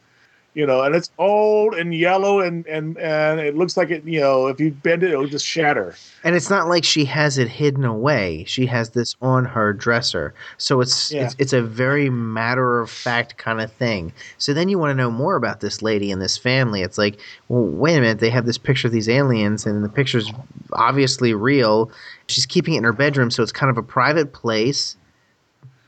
You 0.56 0.66
know, 0.66 0.82
and 0.84 0.96
it's 0.96 1.12
old 1.20 1.76
and 1.76 1.94
yellow, 1.94 2.40
and 2.40 2.66
and 2.66 2.98
and 2.98 3.42
it 3.42 3.56
looks 3.56 3.76
like 3.76 3.92
it. 3.92 4.06
You 4.06 4.22
know, 4.22 4.48
if 4.48 4.60
you 4.60 4.72
bend 4.72 5.04
it, 5.04 5.12
it'll 5.12 5.28
just 5.28 5.46
shatter. 5.46 5.96
And 6.24 6.34
it's 6.34 6.50
not 6.50 6.68
like 6.70 6.86
she 6.86 7.04
has 7.06 7.38
it 7.38 7.50
hidden 7.50 7.84
away. 7.84 8.46
She 8.48 8.66
has 8.68 8.92
this 8.92 9.18
on 9.22 9.44
her 9.44 9.74
dresser. 9.74 10.34
So 10.58 10.80
it's 10.80 11.12
Yeah. 11.12 11.26
it's 11.26 11.36
it's 11.40 11.54
a 11.54 11.62
very 11.62 12.10
matter 12.10 12.80
of 12.80 12.90
fact 12.90 13.38
kind 13.38 13.60
of 13.60 13.72
thing. 13.74 14.14
So 14.38 14.54
then 14.54 14.70
you 14.70 14.80
want 14.80 14.92
to 14.92 14.96
know 14.96 15.12
more 15.12 15.36
about 15.36 15.60
this 15.60 15.82
lady 15.82 16.10
and 16.10 16.22
this 16.22 16.38
family. 16.38 16.82
It's 16.82 16.98
like, 16.98 17.20
well, 17.50 17.64
wait 17.66 17.98
a 17.98 18.02
minute, 18.02 18.20
they 18.20 18.30
have 18.30 18.46
this 18.46 18.58
picture 18.58 18.88
of 18.88 18.94
these 18.94 19.10
aliens 19.10 19.66
and 19.66 19.84
the 19.84 19.90
picture's 19.90 20.32
obviously 20.72 21.34
real. 21.34 21.92
She's 22.28 22.46
keeping 22.46 22.76
it 22.76 22.78
in 22.78 22.84
her 22.86 22.94
bedroom, 22.94 23.30
so 23.30 23.44
it's 23.44 23.52
kind 23.52 23.70
of 23.70 23.78
a 23.78 23.84
private 23.84 24.32
place. 24.32 24.96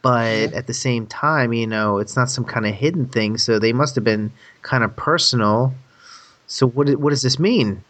But 0.08 0.54
at 0.54 0.68
the 0.68 0.74
same 0.74 1.06
time, 1.08 1.52
you 1.52 1.68
know, 1.68 1.98
it's 1.98 2.16
not 2.16 2.30
some 2.30 2.46
kind 2.46 2.66
of 2.66 2.74
hidden 2.74 3.08
thing, 3.08 3.38
so 3.38 3.60
they 3.60 3.74
must 3.74 3.94
have 3.96 4.06
been 4.06 4.32
kind 4.62 4.86
of 4.86 4.96
personal. 4.96 5.74
So 6.48 6.66
what 6.68 6.88
what 6.96 7.10
does 7.10 7.24
this 7.24 7.38
mean? 7.38 7.84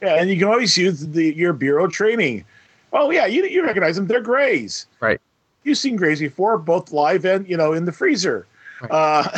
Yeah, 0.00 0.14
and 0.14 0.30
you 0.30 0.38
can 0.38 0.48
always 0.48 0.78
use 0.78 1.06
the 1.06 1.34
your 1.34 1.52
bureau 1.52 1.88
training. 1.88 2.46
Oh 2.94 3.10
yeah, 3.10 3.26
you 3.26 3.44
you 3.44 3.62
recognize 3.62 3.96
them? 3.96 4.06
They're 4.06 4.22
grays. 4.22 4.86
Right. 5.00 5.20
You've 5.64 5.76
seen 5.76 5.96
grays 5.96 6.20
before, 6.20 6.56
both 6.56 6.90
live 6.90 7.26
and 7.26 7.46
you 7.46 7.56
know 7.56 7.74
in 7.74 7.84
the 7.84 7.92
freezer. 7.92 8.46
Right. 8.80 8.90
Uh, 8.90 9.28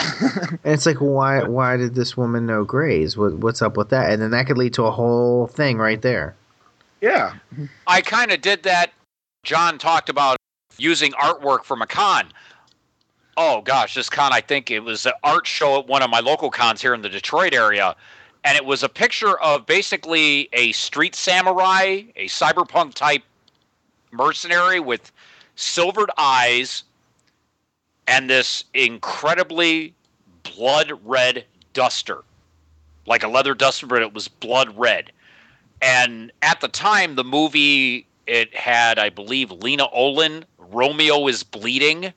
And 0.63 0.73
it's 0.73 0.87
like, 0.87 0.99
why? 0.99 1.43
Why 1.43 1.77
did 1.77 1.97
this 1.97 2.17
woman 2.17 2.47
know 2.47 2.63
Grays? 2.63 3.17
What, 3.17 3.35
what's 3.39 3.61
up 3.61 3.77
with 3.77 3.89
that? 3.89 4.13
And 4.13 4.23
then 4.23 4.31
that 4.31 4.47
could 4.47 4.57
lead 4.57 4.73
to 4.75 4.85
a 4.85 4.93
whole 4.93 5.49
thing 5.49 5.79
right 5.79 6.01
there. 6.01 6.37
yeah, 7.01 7.35
I 7.89 8.03
kind 8.03 8.31
of 8.31 8.41
did 8.41 8.63
that. 8.63 8.93
John 9.43 9.79
talked 9.79 10.09
about 10.09 10.37
using 10.79 11.13
artwork 11.13 11.65
from 11.65 11.83
a 11.83 11.87
con. 11.87 12.29
Oh 13.37 13.63
gosh, 13.63 13.95
this 13.95 14.11
con, 14.11 14.33
I 14.33 14.41
think 14.41 14.71
it 14.71 14.81
was 14.81 15.07
an 15.07 15.13
art 15.25 15.47
show 15.47 15.79
at 15.81 15.87
one 15.87 16.03
of 16.03 16.11
my 16.11 16.21
local 16.21 16.51
cons 16.51 16.83
here 16.83 16.95
in 16.95 17.03
the 17.03 17.09
Detroit 17.09 17.55
area. 17.55 17.97
And 18.45 18.57
it 18.57 18.65
was 18.65 18.83
a 18.83 18.89
picture 18.89 19.39
of 19.41 19.67
basically 19.67 20.49
a 20.53 20.73
street 20.73 21.15
samurai, 21.15 22.03
a 22.17 22.27
cyberpunk 22.27 22.95
type 22.95 23.23
mercenary 24.11 24.81
with 24.81 25.13
silvered 25.57 26.11
eyes 26.19 26.83
and 28.07 28.29
this 28.29 28.65
incredibly 28.75 29.95
blood 30.43 30.93
red 31.05 31.45
duster. 31.73 32.23
Like 33.07 33.23
a 33.23 33.29
leather 33.29 33.55
duster, 33.55 33.87
but 33.87 34.03
it 34.03 34.13
was 34.13 34.29
blood 34.29 34.77
red. 34.77 35.13
And 35.81 36.31
at 36.43 36.61
the 36.61 36.69
time, 36.69 37.17
the 37.17 37.25
movie 37.25 38.07
it 38.27 38.55
had, 38.55 38.99
I 38.99 39.11
believe, 39.11 39.51
Lena 39.51 39.89
Olin. 39.91 40.45
Romeo 40.73 41.29
is 41.29 41.43
bleeding. 41.43 42.13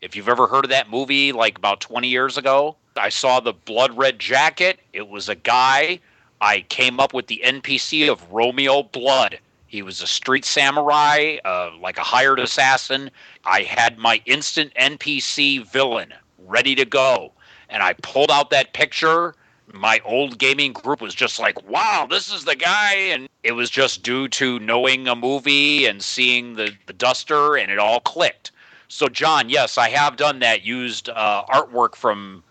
If 0.00 0.16
you've 0.16 0.28
ever 0.28 0.46
heard 0.46 0.64
of 0.64 0.70
that 0.70 0.90
movie, 0.90 1.32
like 1.32 1.56
about 1.56 1.80
20 1.80 2.08
years 2.08 2.36
ago, 2.36 2.76
I 2.96 3.08
saw 3.08 3.38
the 3.38 3.52
blood 3.52 3.96
red 3.96 4.18
jacket. 4.18 4.80
It 4.92 5.08
was 5.08 5.28
a 5.28 5.34
guy. 5.34 6.00
I 6.40 6.62
came 6.62 6.98
up 6.98 7.14
with 7.14 7.28
the 7.28 7.40
NPC 7.44 8.10
of 8.10 8.32
Romeo 8.32 8.82
Blood. 8.82 9.38
He 9.66 9.82
was 9.82 10.02
a 10.02 10.06
street 10.06 10.44
samurai, 10.44 11.36
uh, 11.44 11.70
like 11.80 11.98
a 11.98 12.02
hired 12.02 12.40
assassin. 12.40 13.10
I 13.44 13.62
had 13.62 13.98
my 13.98 14.20
instant 14.26 14.72
NPC 14.74 15.64
villain 15.70 16.12
ready 16.38 16.74
to 16.74 16.84
go. 16.84 17.32
And 17.68 17.82
I 17.82 17.92
pulled 17.92 18.32
out 18.32 18.50
that 18.50 18.72
picture 18.72 19.34
my 19.72 20.00
old 20.04 20.38
gaming 20.38 20.72
group 20.72 21.00
was 21.00 21.14
just 21.14 21.38
like, 21.38 21.68
wow, 21.68 22.06
this 22.08 22.32
is 22.32 22.44
the 22.44 22.56
guy. 22.56 22.94
And 22.94 23.28
it 23.42 23.52
was 23.52 23.70
just 23.70 24.02
due 24.02 24.28
to 24.28 24.58
knowing 24.60 25.08
a 25.08 25.14
movie 25.14 25.86
and 25.86 26.02
seeing 26.02 26.54
the, 26.54 26.72
the 26.86 26.92
duster, 26.92 27.56
and 27.56 27.70
it 27.70 27.78
all 27.78 28.00
clicked. 28.00 28.52
So, 28.88 29.08
John, 29.08 29.48
yes, 29.48 29.78
I 29.78 29.88
have 29.88 30.16
done 30.16 30.40
that, 30.40 30.64
used 30.64 31.08
uh, 31.08 31.44
artwork 31.46 31.94
from 31.94 32.42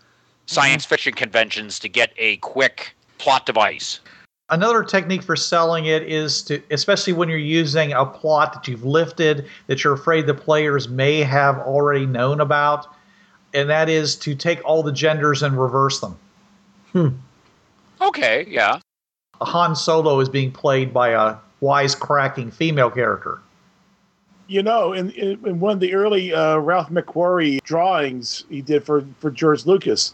science 0.46 0.84
fiction 0.84 1.12
conventions 1.12 1.78
to 1.78 1.88
get 1.88 2.12
a 2.16 2.38
quick 2.38 2.94
plot 3.18 3.46
device. 3.46 4.00
Another 4.48 4.82
technique 4.82 5.22
for 5.22 5.36
selling 5.36 5.86
it 5.86 6.02
is 6.02 6.42
to, 6.42 6.60
especially 6.72 7.12
when 7.12 7.28
you're 7.28 7.38
using 7.38 7.92
a 7.92 8.04
plot 8.04 8.52
that 8.54 8.66
you've 8.66 8.84
lifted 8.84 9.46
that 9.68 9.84
you're 9.84 9.92
afraid 9.92 10.26
the 10.26 10.34
players 10.34 10.88
may 10.88 11.20
have 11.20 11.58
already 11.58 12.04
known 12.04 12.40
about, 12.40 12.88
and 13.54 13.70
that 13.70 13.88
is 13.88 14.16
to 14.16 14.34
take 14.34 14.64
all 14.64 14.82
the 14.82 14.92
genders 14.92 15.44
and 15.44 15.60
reverse 15.60 16.00
them. 16.00 16.18
Okay, 18.00 18.46
yeah. 18.48 18.80
Han 19.40 19.74
Solo 19.76 20.20
is 20.20 20.28
being 20.28 20.50
played 20.52 20.92
by 20.92 21.10
a 21.10 21.36
wisecracking 21.62 22.52
female 22.52 22.90
character. 22.90 23.40
you 24.50 24.62
know, 24.64 24.92
in, 24.92 25.10
in, 25.12 25.38
in 25.46 25.60
one 25.60 25.72
of 25.74 25.80
the 25.80 25.94
early 25.94 26.34
uh, 26.34 26.58
Ralph 26.58 26.90
McQuarrie 26.90 27.62
drawings 27.62 28.44
he 28.50 28.60
did 28.60 28.84
for 28.84 29.04
for 29.20 29.30
George 29.30 29.64
Lucas, 29.64 30.12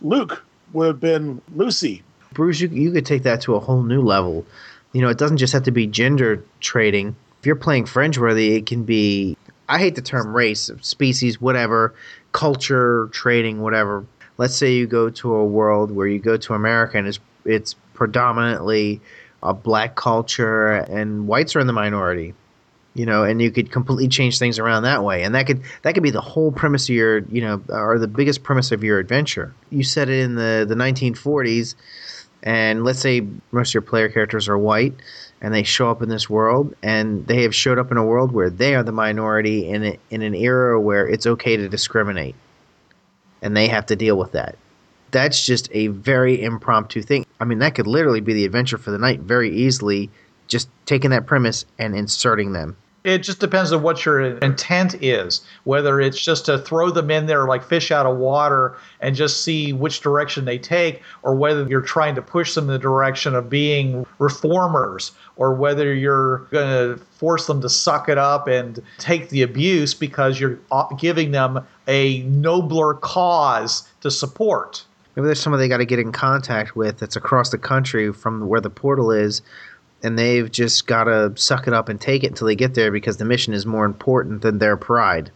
Luke 0.00 0.44
would 0.72 0.86
have 0.86 1.00
been 1.00 1.42
Lucy. 1.56 2.02
Bruce, 2.32 2.60
you, 2.60 2.68
you 2.68 2.92
could 2.92 3.04
take 3.04 3.24
that 3.24 3.40
to 3.42 3.56
a 3.56 3.60
whole 3.60 3.82
new 3.82 4.00
level. 4.00 4.46
You 4.92 5.02
know, 5.02 5.08
it 5.08 5.18
doesn't 5.18 5.38
just 5.38 5.52
have 5.52 5.64
to 5.64 5.72
be 5.72 5.86
gender 5.88 6.44
trading. 6.60 7.16
If 7.40 7.46
you're 7.46 7.56
playing 7.56 7.84
Fringeworthy, 7.86 8.56
it 8.56 8.66
can 8.66 8.84
be, 8.84 9.36
I 9.68 9.78
hate 9.78 9.96
the 9.96 10.02
term 10.02 10.34
race, 10.34 10.70
species, 10.80 11.40
whatever, 11.40 11.94
culture, 12.32 13.08
trading, 13.12 13.60
whatever. 13.60 14.04
Let's 14.38 14.54
say 14.54 14.72
you 14.74 14.86
go 14.86 15.10
to 15.10 15.34
a 15.34 15.44
world 15.44 15.90
where 15.90 16.06
you 16.06 16.18
go 16.18 16.36
to 16.36 16.54
America 16.54 16.96
and 16.96 17.06
it's, 17.06 17.20
it's 17.44 17.74
predominantly 17.94 19.00
a 19.42 19.52
black 19.52 19.96
culture 19.96 20.72
and 20.72 21.26
whites 21.26 21.54
are 21.56 21.60
in 21.60 21.66
the 21.66 21.72
minority. 21.72 22.34
You 22.94 23.06
know, 23.06 23.22
and 23.22 23.40
you 23.40 23.50
could 23.50 23.70
completely 23.70 24.08
change 24.08 24.38
things 24.40 24.58
around 24.58 24.82
that 24.82 25.04
way, 25.04 25.22
and 25.22 25.32
that 25.36 25.46
could 25.46 25.62
that 25.82 25.94
could 25.94 26.02
be 26.02 26.10
the 26.10 26.20
whole 26.20 26.50
premise 26.50 26.88
of 26.88 26.96
your, 26.96 27.18
you 27.18 27.40
know, 27.40 27.62
or 27.68 27.96
the 27.96 28.08
biggest 28.08 28.42
premise 28.42 28.72
of 28.72 28.82
your 28.82 28.98
adventure. 28.98 29.54
You 29.70 29.84
set 29.84 30.08
it 30.08 30.18
in 30.18 30.34
the 30.34 30.66
the 30.68 30.74
1940s, 30.74 31.76
and 32.42 32.84
let's 32.84 32.98
say 32.98 33.24
most 33.52 33.70
of 33.70 33.74
your 33.74 33.82
player 33.82 34.08
characters 34.08 34.48
are 34.48 34.58
white 34.58 34.94
and 35.40 35.54
they 35.54 35.62
show 35.62 35.90
up 35.90 36.02
in 36.02 36.08
this 36.08 36.28
world 36.28 36.74
and 36.82 37.26
they 37.26 37.42
have 37.42 37.54
showed 37.54 37.78
up 37.78 37.90
in 37.90 37.96
a 37.96 38.04
world 38.04 38.32
where 38.32 38.50
they 38.50 38.74
are 38.74 38.82
the 38.82 38.92
minority 38.92 39.68
in 39.68 39.84
a, 39.84 39.98
in 40.10 40.22
an 40.22 40.34
era 40.34 40.80
where 40.80 41.06
it's 41.06 41.26
okay 41.26 41.56
to 41.56 41.68
discriminate 41.68 42.34
and 43.42 43.56
they 43.56 43.68
have 43.68 43.86
to 43.86 43.96
deal 43.96 44.16
with 44.16 44.32
that. 44.32 44.56
That's 45.10 45.44
just 45.44 45.68
a 45.72 45.88
very 45.88 46.42
impromptu 46.42 47.02
thing. 47.02 47.24
I 47.40 47.44
mean 47.44 47.58
that 47.60 47.74
could 47.74 47.86
literally 47.86 48.20
be 48.20 48.34
the 48.34 48.44
adventure 48.44 48.78
for 48.78 48.90
the 48.90 48.98
night 48.98 49.20
very 49.20 49.50
easily 49.50 50.10
just 50.48 50.68
taking 50.86 51.10
that 51.10 51.26
premise 51.26 51.64
and 51.78 51.94
inserting 51.94 52.52
them. 52.52 52.76
It 53.04 53.18
just 53.18 53.38
depends 53.38 53.72
on 53.72 53.82
what 53.82 54.04
your 54.04 54.20
intent 54.20 54.96
is, 55.02 55.40
whether 55.64 56.00
it's 56.00 56.20
just 56.20 56.46
to 56.46 56.58
throw 56.58 56.90
them 56.90 57.10
in 57.10 57.26
there 57.26 57.46
like 57.46 57.62
fish 57.62 57.90
out 57.90 58.06
of 58.06 58.18
water 58.18 58.76
and 59.00 59.14
just 59.14 59.44
see 59.44 59.72
which 59.72 60.00
direction 60.00 60.44
they 60.44 60.58
take, 60.58 61.02
or 61.22 61.34
whether 61.34 61.66
you're 61.68 61.80
trying 61.80 62.16
to 62.16 62.22
push 62.22 62.54
them 62.54 62.64
in 62.64 62.72
the 62.72 62.78
direction 62.78 63.34
of 63.34 63.48
being 63.48 64.04
reformers, 64.18 65.12
or 65.36 65.54
whether 65.54 65.94
you're 65.94 66.38
going 66.50 66.68
to 66.98 67.02
force 67.12 67.46
them 67.46 67.62
to 67.62 67.68
suck 67.68 68.08
it 68.08 68.18
up 68.18 68.48
and 68.48 68.82
take 68.98 69.30
the 69.30 69.42
abuse 69.42 69.94
because 69.94 70.40
you're 70.40 70.58
giving 70.98 71.30
them 71.30 71.64
a 71.88 72.20
nobler 72.22 72.94
cause 72.94 73.88
to 74.02 74.10
support. 74.10 74.84
maybe 75.16 75.26
there's 75.26 75.40
somebody 75.40 75.64
they 75.64 75.68
got 75.68 75.78
to 75.78 75.86
get 75.86 75.98
in 75.98 76.12
contact 76.12 76.76
with 76.76 76.98
that's 76.98 77.16
across 77.16 77.50
the 77.50 77.58
country 77.58 78.12
from 78.12 78.46
where 78.46 78.60
the 78.60 78.70
portal 78.70 79.10
is 79.10 79.42
and 80.02 80.16
they've 80.16 80.52
just 80.52 80.86
got 80.86 81.04
to 81.04 81.32
suck 81.36 81.66
it 81.66 81.72
up 81.72 81.88
and 81.88 82.00
take 82.00 82.22
it 82.22 82.28
until 82.28 82.46
they 82.46 82.54
get 82.54 82.74
there 82.74 82.92
because 82.92 83.16
the 83.16 83.24
mission 83.24 83.52
is 83.52 83.66
more 83.66 83.84
important 83.84 84.42
than 84.42 84.58
their 84.58 84.76
pride 84.76 85.32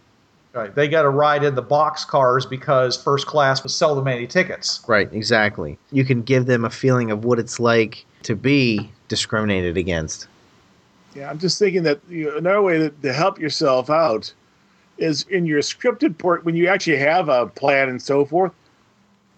Right. 0.52 0.74
They 0.74 0.86
got 0.86 1.02
to 1.02 1.08
ride 1.08 1.44
in 1.44 1.54
the 1.54 1.62
box 1.62 2.04
cars 2.04 2.44
because 2.44 3.02
first 3.02 3.26
class 3.26 3.62
was 3.62 3.74
seldom 3.74 4.06
any 4.06 4.26
tickets. 4.26 4.82
Right, 4.86 5.10
exactly. 5.12 5.78
You 5.92 6.04
can 6.04 6.22
give 6.22 6.44
them 6.46 6.64
a 6.64 6.70
feeling 6.70 7.10
of 7.10 7.24
what 7.24 7.38
it's 7.38 7.58
like 7.58 8.04
to 8.24 8.36
be 8.36 8.90
discriminated 9.08 9.78
against. 9.78 10.28
Yeah, 11.14 11.30
I'm 11.30 11.38
just 11.38 11.58
thinking 11.58 11.84
that 11.84 12.00
you 12.08 12.26
know, 12.26 12.36
another 12.36 12.62
way 12.62 12.78
to, 12.78 12.90
to 12.90 13.12
help 13.12 13.38
yourself 13.38 13.88
out 13.88 14.32
is 15.02 15.24
in 15.30 15.44
your 15.46 15.60
scripted 15.60 16.16
port 16.16 16.44
when 16.44 16.54
you 16.56 16.68
actually 16.68 16.96
have 16.96 17.28
a 17.28 17.46
plan 17.48 17.88
and 17.88 18.00
so 18.00 18.24
forth. 18.24 18.52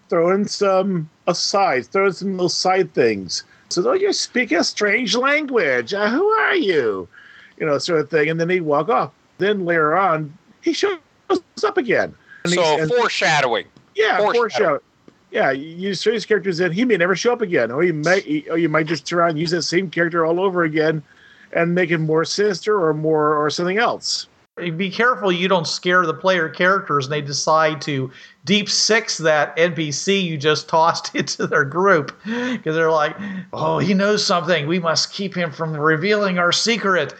Throw 0.09 0.29
in 0.29 0.45
some 0.47 1.09
asides, 1.27 1.87
throw 1.87 2.07
in 2.07 2.13
some 2.13 2.31
little 2.33 2.49
side 2.49 2.93
things. 2.93 3.43
So, 3.69 3.89
oh, 3.89 3.93
you 3.93 4.13
speak 4.13 4.51
a 4.51 4.63
strange 4.63 5.15
language. 5.15 5.93
Uh, 5.93 6.07
who 6.09 6.23
are 6.27 6.55
you? 6.55 7.07
You 7.57 7.65
know, 7.65 7.77
sort 7.79 8.01
of 8.01 8.09
thing. 8.11 8.29
And 8.29 8.39
then 8.39 8.49
he'd 8.49 8.61
walk 8.61 8.89
off. 8.89 9.11
Then 9.39 9.65
later 9.65 9.97
on, 9.97 10.37
he 10.61 10.71
shows 10.73 10.99
up 11.63 11.77
again. 11.77 12.13
And 12.43 12.53
So 12.53 12.79
and- 12.79 12.91
foreshadowing. 12.91 13.65
yeah, 13.95 14.17
Foreshadow. 14.19 14.33
foreshadow. 14.39 14.81
Yeah, 15.31 15.51
you 15.51 15.93
show 15.95 16.11
these 16.11 16.25
characters 16.25 16.59
in. 16.59 16.71
He 16.71 16.85
may 16.85 16.95
never 16.95 17.15
show 17.15 17.33
up 17.33 17.41
again, 17.41 17.69
or 17.71 17.83
you 17.83 17.93
might, 17.93 18.25
or 18.49 18.57
you 18.57 18.69
might 18.69 18.85
just 18.85 19.05
turn 19.05 19.19
around 19.19 19.29
and 19.31 19.39
use 19.39 19.51
that 19.51 19.63
same 19.63 19.89
character 19.89 20.23
all 20.25 20.39
over 20.39 20.63
again, 20.63 21.01
and 21.51 21.75
make 21.75 21.89
him 21.89 22.03
more 22.03 22.23
sinister 22.23 22.79
or 22.81 22.93
more 22.93 23.35
or 23.35 23.49
something 23.49 23.77
else. 23.77 24.27
Be 24.57 24.89
careful 24.89 25.33
you 25.33 25.49
don't 25.49 25.67
scare 25.67 26.05
the 26.05 26.13
player 26.13 26.47
characters 26.47 27.07
and 27.07 27.11
they 27.11 27.19
decide 27.19 27.81
to 27.81 28.09
deep 28.45 28.69
six 28.69 29.17
that 29.17 29.53
NPC 29.57 30.23
you 30.23 30.37
just 30.37 30.69
tossed 30.69 31.13
into 31.13 31.45
their 31.45 31.65
group 31.65 32.17
because 32.23 32.73
they're 32.73 32.89
like, 32.89 33.17
oh, 33.51 33.79
he 33.79 33.93
knows 33.93 34.25
something. 34.25 34.65
We 34.65 34.79
must 34.79 35.11
keep 35.11 35.35
him 35.35 35.51
from 35.51 35.75
revealing 35.75 36.39
our 36.39 36.53
secret. 36.53 37.13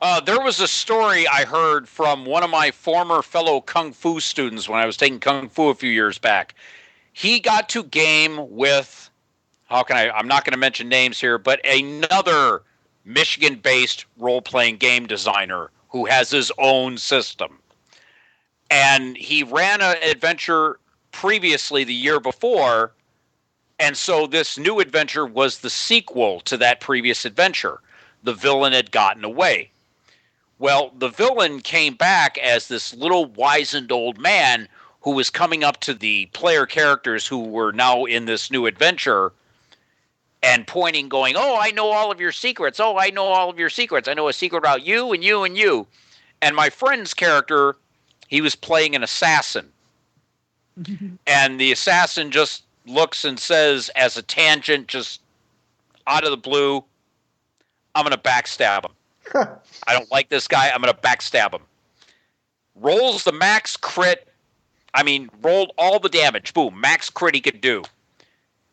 Uh, 0.00 0.20
there 0.20 0.40
was 0.40 0.60
a 0.60 0.68
story 0.68 1.28
I 1.28 1.44
heard 1.44 1.86
from 1.86 2.24
one 2.24 2.42
of 2.42 2.48
my 2.48 2.70
former 2.70 3.20
fellow 3.20 3.60
kung 3.60 3.92
fu 3.92 4.18
students 4.18 4.66
when 4.66 4.80
I 4.80 4.86
was 4.86 4.96
taking 4.96 5.20
kung 5.20 5.50
fu 5.50 5.68
a 5.68 5.74
few 5.74 5.90
years 5.90 6.16
back. 6.16 6.54
He 7.12 7.38
got 7.38 7.68
to 7.70 7.82
game 7.82 8.48
with, 8.48 9.10
how 9.66 9.82
can 9.82 9.98
I? 9.98 10.08
I'm 10.08 10.28
not 10.28 10.46
going 10.46 10.52
to 10.52 10.58
mention 10.58 10.88
names 10.88 11.20
here, 11.20 11.36
but 11.36 11.60
another 11.66 12.62
Michigan-based 13.04 14.06
role-playing 14.16 14.78
game 14.78 15.06
designer 15.06 15.70
who 15.88 16.06
has 16.06 16.30
his 16.30 16.52
own 16.58 16.98
system, 16.98 17.58
and 18.70 19.16
he 19.16 19.42
ran 19.42 19.80
an 19.80 19.96
adventure 20.02 20.78
previously 21.12 21.84
the 21.84 21.94
year 21.94 22.20
before, 22.20 22.92
and 23.78 23.96
so 23.96 24.26
this 24.26 24.58
new 24.58 24.80
adventure 24.80 25.26
was 25.26 25.58
the 25.58 25.70
sequel 25.70 26.40
to 26.40 26.56
that 26.56 26.80
previous 26.80 27.24
adventure. 27.24 27.80
The 28.22 28.34
villain 28.34 28.72
had 28.72 28.90
gotten 28.90 29.24
away. 29.24 29.70
Well, 30.58 30.92
the 30.98 31.08
villain 31.08 31.60
came 31.60 31.94
back 31.94 32.36
as 32.38 32.66
this 32.66 32.92
little 32.94 33.26
wizened 33.26 33.92
old 33.92 34.18
man 34.18 34.68
who 35.02 35.12
was 35.12 35.30
coming 35.30 35.62
up 35.62 35.80
to 35.80 35.94
the 35.94 36.26
player 36.26 36.66
characters 36.66 37.26
who 37.26 37.44
were 37.44 37.72
now 37.72 38.04
in 38.04 38.24
this 38.24 38.50
new 38.50 38.66
adventure 38.66 39.32
and 40.42 40.66
pointing, 40.66 41.08
going, 41.08 41.34
Oh, 41.36 41.58
I 41.60 41.70
know 41.70 41.90
all 41.90 42.10
of 42.10 42.20
your 42.20 42.32
secrets. 42.32 42.80
Oh, 42.80 42.98
I 42.98 43.10
know 43.10 43.26
all 43.26 43.50
of 43.50 43.58
your 43.58 43.70
secrets. 43.70 44.08
I 44.08 44.14
know 44.14 44.28
a 44.28 44.32
secret 44.32 44.58
about 44.58 44.84
you 44.84 45.12
and 45.12 45.22
you 45.24 45.44
and 45.44 45.56
you. 45.56 45.86
And 46.40 46.54
my 46.54 46.70
friend's 46.70 47.14
character, 47.14 47.76
he 48.28 48.40
was 48.40 48.54
playing 48.54 48.94
an 48.94 49.02
assassin. 49.02 49.68
and 51.26 51.60
the 51.60 51.72
assassin 51.72 52.30
just 52.30 52.62
looks 52.86 53.24
and 53.24 53.38
says, 53.38 53.90
as 53.96 54.16
a 54.16 54.22
tangent, 54.22 54.88
just 54.88 55.20
out 56.06 56.24
of 56.24 56.30
the 56.30 56.36
blue, 56.36 56.84
I'm 57.94 58.04
going 58.04 58.12
to 58.12 58.18
backstab 58.18 58.84
him. 58.84 58.92
I 59.86 59.92
don't 59.92 60.10
like 60.10 60.28
this 60.28 60.48
guy. 60.48 60.70
I'm 60.70 60.80
going 60.80 60.94
to 60.94 61.00
backstab 61.00 61.52
him. 61.52 61.62
Rolls 62.76 63.24
the 63.24 63.32
max 63.32 63.76
crit. 63.76 64.28
I 64.94 65.02
mean, 65.02 65.28
rolled 65.42 65.72
all 65.76 65.98
the 65.98 66.08
damage. 66.08 66.54
Boom, 66.54 66.80
max 66.80 67.10
crit 67.10 67.34
he 67.34 67.40
could 67.40 67.60
do. 67.60 67.82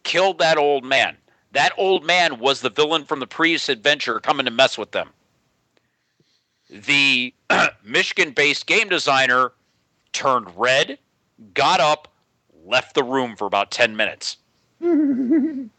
Killed 0.03 0.39
that 0.39 0.57
old 0.57 0.85
man. 0.85 1.17
That 1.55 1.71
old 1.77 2.03
man 2.03 2.39
was 2.39 2.59
the 2.59 2.69
villain 2.69 3.05
from 3.05 3.21
the 3.21 3.27
previous 3.27 3.69
adventure 3.69 4.19
coming 4.19 4.45
to 4.45 4.51
mess 4.51 4.77
with 4.77 4.91
them. 4.91 5.11
The 6.69 7.33
Michigan 7.85 8.31
based 8.31 8.67
game 8.67 8.89
designer 8.89 9.53
turned 10.11 10.49
red, 10.57 10.99
got 11.53 11.79
up, 11.79 12.09
left 12.65 12.93
the 12.93 13.05
room 13.05 13.37
for 13.37 13.45
about 13.45 13.71
10 13.71 13.95
minutes 13.95 14.35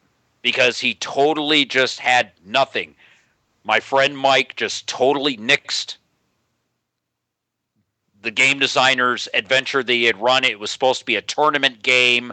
because 0.41 0.81
he 0.81 0.95
totally 0.95 1.67
just 1.67 2.01
had 2.01 2.33
nothing. 2.43 2.95
My 3.63 3.79
friend 3.79 4.17
Mike 4.17 4.57
just 4.57 4.87
totally 4.87 5.37
nixed 5.37 5.99
the 8.23 8.31
game 8.31 8.59
designer's 8.59 9.29
adventure 9.35 9.83
that 9.83 9.93
he 9.93 10.05
had 10.05 10.19
run. 10.23 10.43
It 10.43 10.59
was 10.59 10.71
supposed 10.71 11.01
to 11.01 11.05
be 11.05 11.17
a 11.17 11.23
tournament 11.23 11.83
game, 11.83 12.33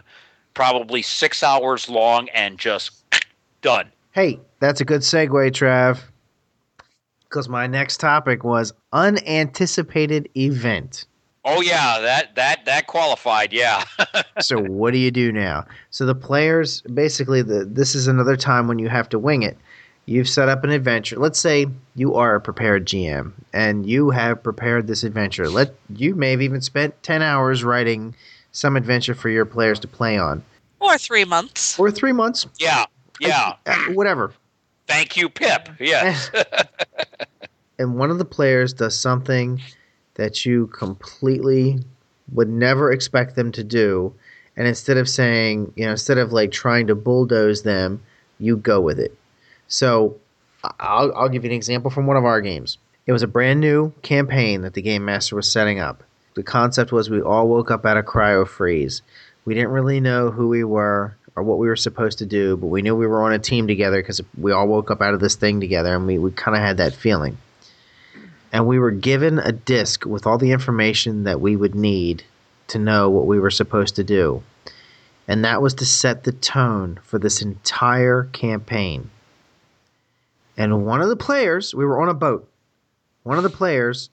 probably 0.54 1.02
six 1.02 1.42
hours 1.42 1.90
long, 1.90 2.30
and 2.30 2.58
just 2.58 3.03
done. 3.64 3.90
Hey, 4.12 4.38
that's 4.60 4.80
a 4.80 4.84
good 4.84 5.00
segue, 5.00 5.50
Trav. 5.50 5.98
Because 7.28 7.48
my 7.48 7.66
next 7.66 7.98
topic 7.98 8.44
was 8.44 8.72
unanticipated 8.92 10.28
event. 10.36 11.06
Oh 11.46 11.60
yeah, 11.60 11.98
that 12.00 12.36
that 12.36 12.64
that 12.64 12.86
qualified. 12.86 13.52
Yeah, 13.52 13.84
so 14.40 14.58
what 14.62 14.92
do 14.92 14.98
you 14.98 15.10
do 15.10 15.30
now? 15.32 15.66
So 15.90 16.06
the 16.06 16.14
players 16.14 16.80
basically 16.82 17.42
the 17.42 17.64
this 17.64 17.94
is 17.94 18.06
another 18.06 18.36
time 18.36 18.66
when 18.68 18.78
you 18.78 18.88
have 18.88 19.08
to 19.10 19.18
wing 19.18 19.42
it. 19.42 19.58
You've 20.06 20.28
set 20.28 20.48
up 20.48 20.64
an 20.64 20.70
adventure. 20.70 21.16
Let's 21.18 21.38
say 21.40 21.66
you 21.96 22.14
are 22.14 22.34
a 22.34 22.40
prepared 22.40 22.86
GM 22.86 23.32
and 23.52 23.84
you 23.86 24.10
have 24.10 24.42
prepared 24.42 24.86
this 24.86 25.02
adventure. 25.02 25.48
Let 25.48 25.74
you 25.94 26.14
may 26.14 26.30
have 26.30 26.42
even 26.42 26.60
spent 26.60 27.02
10 27.02 27.20
hours 27.22 27.64
writing 27.64 28.14
some 28.52 28.76
adventure 28.76 29.14
for 29.14 29.28
your 29.30 29.46
players 29.46 29.80
to 29.80 29.88
play 29.88 30.16
on 30.18 30.44
Or 30.78 30.98
three 30.98 31.24
months. 31.24 31.78
or 31.78 31.90
3 31.90 32.12
months, 32.12 32.46
yeah, 32.58 32.84
yeah. 33.20 33.54
uh, 33.66 33.76
whatever. 33.92 34.32
Thank 34.86 35.16
you, 35.16 35.28
Pip. 35.28 35.68
Yes. 35.80 36.30
and 37.78 37.96
one 37.96 38.10
of 38.10 38.18
the 38.18 38.24
players 38.24 38.72
does 38.72 38.98
something 38.98 39.60
that 40.14 40.44
you 40.46 40.66
completely 40.68 41.80
would 42.32 42.48
never 42.48 42.92
expect 42.92 43.36
them 43.36 43.52
to 43.52 43.64
do 43.64 44.14
and 44.56 44.66
instead 44.66 44.96
of 44.96 45.08
saying 45.08 45.72
you 45.76 45.84
know 45.84 45.90
instead 45.92 46.18
of 46.18 46.32
like 46.32 46.50
trying 46.50 46.86
to 46.86 46.94
bulldoze 46.94 47.62
them 47.62 48.02
you 48.38 48.56
go 48.56 48.80
with 48.80 48.98
it 48.98 49.16
so 49.68 50.16
I- 50.62 50.72
I'll, 50.80 51.14
I'll 51.14 51.28
give 51.28 51.44
you 51.44 51.50
an 51.50 51.56
example 51.56 51.90
from 51.90 52.06
one 52.06 52.16
of 52.16 52.24
our 52.24 52.40
games 52.40 52.78
it 53.06 53.12
was 53.12 53.22
a 53.22 53.26
brand 53.26 53.60
new 53.60 53.90
campaign 54.02 54.62
that 54.62 54.74
the 54.74 54.82
game 54.82 55.04
master 55.04 55.36
was 55.36 55.50
setting 55.50 55.80
up 55.80 56.02
the 56.34 56.42
concept 56.42 56.92
was 56.92 57.10
we 57.10 57.20
all 57.20 57.48
woke 57.48 57.70
up 57.70 57.84
out 57.84 57.96
of 57.96 58.06
cryo 58.06 58.46
freeze 58.46 59.02
we 59.44 59.54
didn't 59.54 59.70
really 59.70 60.00
know 60.00 60.30
who 60.30 60.48
we 60.48 60.64
were 60.64 61.16
or 61.36 61.42
what 61.42 61.58
we 61.58 61.66
were 61.66 61.76
supposed 61.76 62.18
to 62.18 62.26
do 62.26 62.56
but 62.56 62.66
we 62.66 62.82
knew 62.82 62.94
we 62.94 63.06
were 63.06 63.22
on 63.22 63.32
a 63.32 63.38
team 63.38 63.66
together 63.66 64.00
because 64.00 64.20
we 64.38 64.52
all 64.52 64.66
woke 64.66 64.90
up 64.90 65.00
out 65.00 65.14
of 65.14 65.20
this 65.20 65.34
thing 65.34 65.60
together 65.60 65.94
and 65.94 66.06
we, 66.06 66.18
we 66.18 66.30
kind 66.30 66.56
of 66.56 66.62
had 66.62 66.76
that 66.76 66.94
feeling 66.94 67.36
and 68.54 68.68
we 68.68 68.78
were 68.78 68.92
given 68.92 69.40
a 69.40 69.50
disc 69.50 70.06
with 70.06 70.28
all 70.28 70.38
the 70.38 70.52
information 70.52 71.24
that 71.24 71.40
we 71.40 71.56
would 71.56 71.74
need 71.74 72.22
to 72.68 72.78
know 72.78 73.10
what 73.10 73.26
we 73.26 73.40
were 73.40 73.50
supposed 73.50 73.96
to 73.96 74.04
do. 74.04 74.44
And 75.26 75.44
that 75.44 75.60
was 75.60 75.74
to 75.74 75.84
set 75.84 76.22
the 76.22 76.30
tone 76.30 77.00
for 77.02 77.18
this 77.18 77.42
entire 77.42 78.24
campaign. 78.32 79.10
And 80.56 80.86
one 80.86 81.00
of 81.00 81.08
the 81.08 81.16
players, 81.16 81.74
we 81.74 81.84
were 81.84 82.00
on 82.00 82.08
a 82.08 82.14
boat. 82.14 82.48
One 83.24 83.36
of 83.36 83.42
the 83.42 83.50
players 83.50 84.08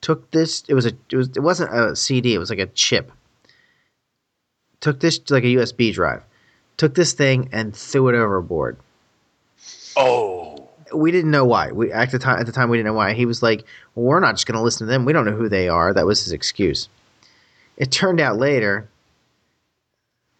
took 0.00 0.30
this 0.30 0.62
it 0.68 0.74
was 0.74 0.86
a 0.86 0.92
it 1.10 1.16
was 1.16 1.28
it 1.30 1.40
wasn't 1.40 1.74
a 1.74 1.96
CD, 1.96 2.34
it 2.34 2.38
was 2.38 2.50
like 2.50 2.60
a 2.60 2.66
chip. 2.66 3.10
Took 4.80 5.00
this 5.00 5.18
like 5.30 5.42
a 5.42 5.48
USB 5.48 5.92
drive. 5.92 6.22
Took 6.78 6.94
this 6.94 7.12
thing 7.12 7.50
and 7.52 7.76
threw 7.76 8.08
it 8.08 8.14
overboard 8.14 8.78
oh, 9.98 10.68
we 10.94 11.10
didn't 11.10 11.30
know 11.30 11.44
why. 11.44 11.72
We 11.72 11.92
at 11.92 12.10
the 12.10 12.18
time 12.18 12.40
at 12.40 12.46
the 12.46 12.52
time 12.52 12.70
we 12.70 12.78
didn't 12.78 12.86
know 12.86 12.94
why. 12.94 13.12
He 13.12 13.26
was 13.26 13.42
like, 13.42 13.64
well, 13.94 14.06
"We're 14.06 14.20
not 14.20 14.36
just 14.36 14.46
going 14.46 14.56
to 14.56 14.62
listen 14.62 14.86
to 14.86 14.90
them. 14.90 15.04
We 15.04 15.12
don't 15.12 15.26
know 15.26 15.36
who 15.36 15.48
they 15.48 15.68
are." 15.68 15.92
That 15.92 16.06
was 16.06 16.24
his 16.24 16.32
excuse. 16.32 16.88
It 17.76 17.90
turned 17.90 18.20
out 18.20 18.38
later, 18.38 18.88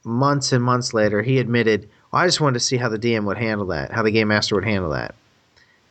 months 0.05 0.53
and 0.53 0.63
months 0.63 0.95
later, 0.95 1.23
he 1.23 1.39
admitted, 1.39 1.89
well, 2.11 2.23
"I 2.23 2.27
just 2.27 2.41
wanted 2.41 2.55
to 2.55 2.65
see 2.65 2.77
how 2.77 2.89
the 2.89 2.99
DM 2.99 3.25
would 3.25 3.39
handle 3.39 3.67
that, 3.69 3.93
how 3.93 4.03
the 4.03 4.11
game 4.11 4.29
master 4.29 4.55
would 4.55 4.65
handle 4.65 4.91
that." 4.91 5.15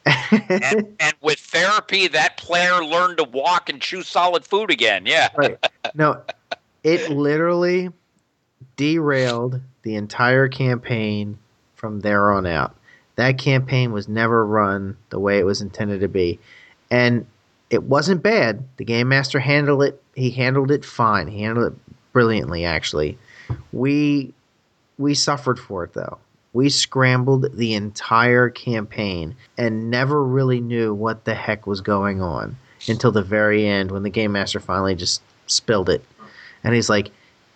and, 0.06 0.96
and 1.00 1.14
with 1.22 1.40
therapy, 1.40 2.08
that 2.08 2.38
player 2.38 2.84
learned 2.84 3.18
to 3.18 3.26
walk 3.26 3.70
and 3.70 3.82
chew 3.82 4.02
solid 4.02 4.46
food 4.46 4.72
again. 4.72 5.06
Yeah. 5.06 5.30
right. 5.36 5.58
No, 5.94 6.24
it 6.84 7.10
literally 7.12 7.90
derailed 8.76 9.62
the 9.88 9.96
entire 9.96 10.50
campaign 10.50 11.38
from 11.76 12.02
there 12.02 12.34
on 12.34 12.46
out. 12.46 12.76
That 13.16 13.38
campaign 13.38 13.94
was 13.94 14.10
never 14.10 14.46
run 14.46 14.98
the 15.12 15.20
way 15.20 15.40
it 15.40 15.46
was 15.46 15.62
intended 15.62 16.02
to 16.02 16.10
be. 16.10 16.40
And 16.92 17.26
it 17.70 17.84
wasn't 17.84 18.22
bad. 18.22 18.66
The 18.76 18.84
game 18.84 19.08
master 19.08 19.40
handled 19.40 19.84
it. 19.84 20.04
He 20.14 20.30
handled 20.32 20.72
it 20.72 20.84
fine. 20.84 21.28
He 21.30 21.42
handled 21.44 21.72
it 21.72 21.80
brilliantly 22.12 22.66
actually. 22.66 23.18
We 23.72 24.34
we 24.98 25.14
suffered 25.14 25.58
for 25.58 25.86
it 25.86 25.94
though. 25.94 26.18
We 26.52 26.68
scrambled 26.68 27.56
the 27.56 27.74
entire 27.74 28.50
campaign 28.50 29.38
and 29.58 29.90
never 29.90 30.22
really 30.22 30.60
knew 30.60 30.94
what 30.94 31.24
the 31.24 31.34
heck 31.34 31.66
was 31.66 31.80
going 31.80 32.22
on. 32.22 32.58
until 32.90 33.14
the 33.14 33.22
very 33.22 33.66
end 33.66 33.92
when 33.92 34.04
the 34.04 34.10
game 34.10 34.34
master 34.34 34.60
finally 34.60 34.96
just 34.96 35.22
spilled 35.46 35.90
it. 35.90 36.04
And 36.66 36.76
he's 36.76 36.90
like, 36.90 37.12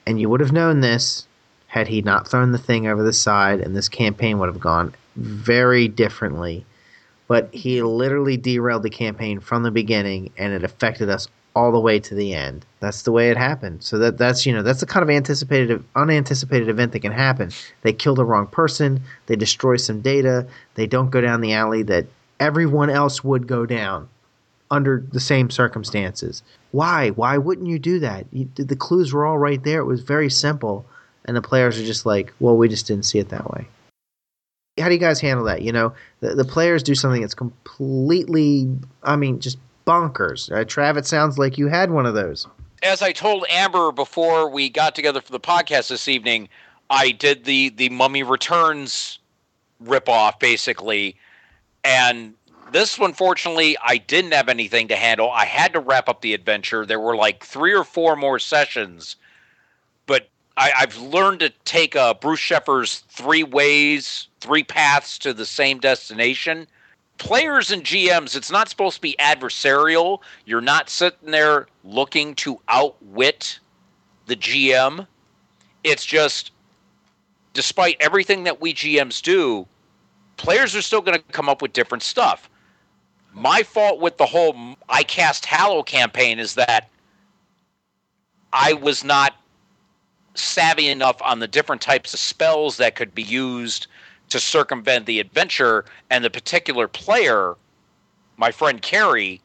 and 0.08 0.20
you 0.20 0.30
would 0.30 0.40
have 0.40 0.54
known 0.54 0.80
this 0.80 1.28
had 1.72 1.88
he 1.88 2.02
not 2.02 2.28
thrown 2.28 2.52
the 2.52 2.58
thing 2.58 2.86
over 2.86 3.02
the 3.02 3.14
side, 3.14 3.62
and 3.62 3.74
this 3.74 3.88
campaign 3.88 4.40
would 4.40 4.48
have 4.48 4.60
gone 4.60 4.94
very 5.16 5.88
differently. 5.88 6.66
But 7.30 7.48
he 7.54 7.82
literally 7.82 8.36
derailed 8.36 8.84
the 8.84 8.90
campaign 8.90 9.40
from 9.40 9.64
the 9.64 9.72
beginning, 9.72 10.34
and 10.38 10.52
it 10.52 10.66
affected 10.66 11.10
us 11.10 11.30
all 11.56 11.72
the 11.72 11.80
way 11.80 11.98
to 11.98 12.14
the 12.14 12.34
end. 12.34 12.66
That's 12.82 13.04
the 13.04 13.14
way 13.14 13.30
it 13.30 13.38
happened. 13.38 13.84
So 13.84 13.98
that 14.00 14.18
that's 14.18 14.46
you 14.46 14.52
know 14.52 14.64
that's 14.64 14.82
the 14.82 14.86
kind 14.86 15.02
of 15.02 15.10
anticipated 15.10 15.82
unanticipated 15.96 16.68
event 16.68 16.92
that 16.92 17.00
can 17.00 17.14
happen. 17.14 17.52
They 17.84 17.94
kill 17.94 18.16
the 18.16 18.26
wrong 18.26 18.48
person. 18.48 19.02
They 19.28 19.38
destroy 19.38 19.78
some 19.78 20.02
data. 20.02 20.46
They 20.76 20.88
don't 20.88 21.10
go 21.10 21.22
down 21.22 21.40
the 21.40 21.54
alley 21.54 21.84
that 21.84 22.06
everyone 22.42 22.90
else 22.90 23.24
would 23.24 23.48
go 23.48 23.66
down 23.66 24.10
under 24.70 25.06
the 25.10 25.22
same 25.22 25.50
circumstances. 25.50 26.44
Why? 26.72 27.12
Why 27.12 27.38
wouldn't 27.38 27.68
you 27.68 27.80
do 27.80 28.00
that? 28.00 28.26
You, 28.34 28.50
the 28.56 28.76
clues 28.76 29.14
were 29.14 29.26
all 29.26 29.38
right 29.38 29.64
there. 29.64 29.80
It 29.80 29.86
was 29.86 30.02
very 30.02 30.30
simple, 30.30 30.86
and 31.26 31.36
the 31.36 31.42
players 31.42 31.80
are 31.80 31.86
just 31.86 32.06
like, 32.06 32.34
well, 32.40 32.58
we 32.58 32.68
just 32.68 32.88
didn't 32.88 33.06
see 33.06 33.20
it 33.20 33.30
that 33.30 33.50
way. 33.52 33.68
How 34.80 34.88
do 34.88 34.94
you 34.94 35.00
guys 35.00 35.20
handle 35.20 35.46
that? 35.46 35.62
You 35.62 35.72
know, 35.72 35.94
the, 36.22 36.34
the 36.34 36.46
players 36.46 36.82
do 36.82 36.96
something 36.96 37.22
that's 37.22 37.34
completely, 37.34 38.70
I 39.04 39.16
mean, 39.16 39.40
just 39.40 39.58
bonkers. 39.86 40.52
Uh, 40.52 40.64
Trav, 40.64 40.98
it 40.98 41.06
sounds 41.06 41.38
like 41.38 41.58
you 41.58 41.68
had 41.68 41.92
one 41.92 42.06
of 42.06 42.14
those. 42.14 42.48
As 42.84 43.02
I 43.02 43.12
told 43.12 43.46
Amber 43.50 43.92
before 43.92 44.50
we 44.50 44.70
got 44.70 44.96
together 44.96 45.22
for 45.22 45.32
the 45.32 45.40
podcast 45.40 45.90
this 45.90 46.08
evening, 46.08 46.50
I 46.90 47.12
did 47.12 47.46
the 47.46 47.70
the 47.70 47.90
Mummy 47.90 48.24
Returns 48.24 49.20
ripoff 49.84 50.40
basically, 50.40 51.16
and 51.84 52.34
this 52.72 52.98
one, 52.98 53.14
fortunately, 53.14 53.78
I 53.84 53.98
didn't 53.98 54.32
have 54.32 54.50
anything 54.50 54.88
to 54.88 54.96
handle. 54.96 55.30
I 55.30 55.46
had 55.46 55.74
to 55.74 55.80
wrap 55.80 56.10
up 56.10 56.22
the 56.22 56.34
adventure. 56.34 56.86
There 56.86 57.00
were 57.00 57.16
like 57.16 57.44
three 57.44 57.74
or 57.74 57.84
four 57.84 58.16
more 58.16 58.40
sessions, 58.40 59.16
I, 60.58 60.72
have 60.76 60.98
learned 60.98 61.40
to 61.40 61.50
take 61.66 61.96
uh, 61.96 62.14
Bruce 62.14 62.40
Sheffer's 62.40 63.00
three 63.10 63.44
ways, 63.44 64.28
three 64.40 64.64
paths 64.64 65.18
to 65.20 65.34
the 65.34 65.46
same 65.46 65.80
destination. 65.80 66.68
Players 67.18 67.72
and 67.72 67.84
GMs, 67.84 68.36
it's 68.36 68.52
not 68.52 68.70
supposed 68.70 68.96
to 68.96 69.02
be 69.02 69.16
adversarial. 69.20 70.20
You're 70.46 70.62
not 70.62 70.90
sitting 70.90 71.32
there 71.32 71.68
looking 71.84 72.36
to 72.36 72.60
outwit 72.68 73.60
the 74.26 74.36
GM. 74.36 75.08
It's 75.84 76.06
just, 76.06 76.52
despite 77.54 77.98
everything 78.00 78.44
that 78.44 78.60
we 78.60 78.74
GMs 78.74 79.22
do, 79.22 79.68
players 80.38 80.76
are 80.76 80.82
still 80.82 81.02
going 81.02 81.18
to 81.18 81.24
come 81.32 81.48
up 81.48 81.62
with 81.62 81.74
different 81.74 82.04
stuff 82.04 82.50
my 83.34 83.64
fault 83.64 84.00
with 84.00 84.18
the 84.18 84.26
whole 84.26 84.56
I 84.90 85.04
cast 85.04 85.46
Hallow 85.46 85.84
campaign 85.84 86.40
is 86.40 86.56
that 86.56 86.90
I 88.54 88.74
was 88.74 89.04
not 89.04 89.36
savvy 90.34 90.88
enough 90.88 91.22
on 91.22 91.40
the 91.40 91.48
different 91.48 91.82
types 91.82 92.14
of 92.14 92.20
spells 92.20 92.78
that 92.78 92.96
could 92.96 93.14
be 93.14 93.24
used 93.24 93.88
to 94.30 94.40
circumvent 94.40 95.06
the 95.06 95.20
adventure 95.20 95.86
and 96.10 96.24
the 96.24 96.30
particular 96.30 96.88
player 96.88 97.56
my 98.38 98.52
friend 98.52 98.82
Carrie 98.82 99.42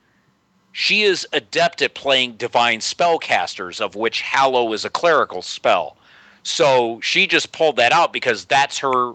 she 0.72 1.02
is 1.02 1.26
adept 1.32 1.82
at 1.82 1.94
playing 1.94 2.36
divine 2.36 2.80
spellcasters 2.80 3.80
of 3.80 3.96
which 3.96 4.20
hallow 4.20 4.72
is 4.72 4.84
a 4.84 4.90
clerical 4.90 5.42
spell 5.42 5.96
so 6.44 7.00
she 7.00 7.26
just 7.26 7.50
pulled 7.50 7.74
that 7.76 7.90
out 7.90 8.12
because 8.12 8.44
that's 8.44 8.78
her 8.78 9.14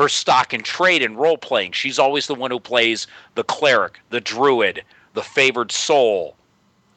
her 0.00 0.08
stock 0.08 0.52
and 0.54 0.64
trade 0.64 1.02
in 1.02 1.16
role 1.16 1.36
playing. 1.36 1.72
She's 1.72 1.98
always 1.98 2.26
the 2.26 2.34
one 2.34 2.50
who 2.50 2.58
plays 2.58 3.06
the 3.34 3.44
cleric, 3.44 4.00
the 4.08 4.20
druid, 4.20 4.82
the 5.12 5.22
favored 5.22 5.70
soul. 5.70 6.36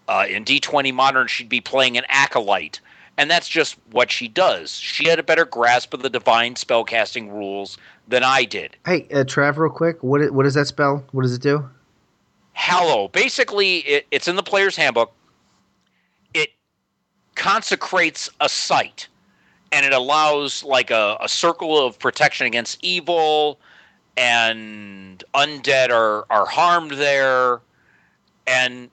Uh, 0.07 0.25
in 0.29 0.45
D20 0.45 0.93
Modern, 0.93 1.27
she'd 1.27 1.49
be 1.49 1.59
playing 1.59 1.97
an 1.97 2.05
acolyte. 2.07 2.79
And 3.17 3.29
that's 3.29 3.47
just 3.47 3.77
what 3.91 4.11
she 4.11 4.27
does. 4.27 4.71
She 4.71 5.07
had 5.07 5.19
a 5.19 5.23
better 5.23 5.45
grasp 5.45 5.93
of 5.93 6.01
the 6.01 6.09
divine 6.09 6.55
spellcasting 6.55 7.31
rules 7.31 7.77
than 8.07 8.23
I 8.23 8.43
did. 8.43 8.75
Hey, 8.85 9.07
uh, 9.11 9.23
Trav, 9.23 9.57
real 9.57 9.69
quick, 9.69 10.01
what 10.01 10.21
is, 10.21 10.31
what 10.31 10.45
is 10.45 10.55
that 10.55 10.67
spell? 10.67 11.05
What 11.11 11.21
does 11.21 11.35
it 11.35 11.41
do? 11.41 11.69
Hallow. 12.53 13.09
Basically, 13.09 13.77
it, 13.79 14.07
it's 14.09 14.27
in 14.27 14.35
the 14.35 14.43
player's 14.43 14.75
handbook. 14.75 15.13
It 16.33 16.49
consecrates 17.35 18.29
a 18.39 18.49
site 18.49 19.07
and 19.73 19.85
it 19.85 19.93
allows 19.93 20.63
like 20.63 20.91
a, 20.91 21.17
a 21.19 21.27
circle 21.27 21.83
of 21.85 21.97
protection 21.97 22.45
against 22.45 22.77
evil 22.83 23.59
and 24.15 25.23
undead 25.33 25.89
are 25.89 26.25
are 26.29 26.45
harmed 26.45 26.91
there 26.91 27.59
and 28.45 28.89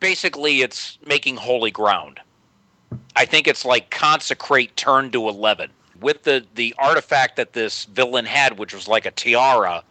basically 0.00 0.62
it's 0.62 0.98
making 1.06 1.36
holy 1.36 1.70
ground 1.70 2.18
i 3.16 3.24
think 3.24 3.46
it's 3.46 3.64
like 3.64 3.90
consecrate 3.90 4.74
turn 4.76 5.10
to 5.10 5.28
11 5.28 5.70
with 6.00 6.22
the 6.24 6.44
the 6.54 6.74
artifact 6.78 7.36
that 7.36 7.52
this 7.52 7.84
villain 7.86 8.24
had 8.24 8.58
which 8.58 8.74
was 8.74 8.88
like 8.88 9.06
a 9.06 9.10
tiara 9.10 9.82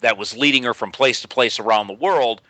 that 0.00 0.16
was 0.16 0.36
leading 0.36 0.62
her 0.62 0.74
from 0.74 0.92
place 0.92 1.20
to 1.20 1.28
place 1.28 1.58
around 1.58 1.86
the 1.86 1.94
world 1.94 2.40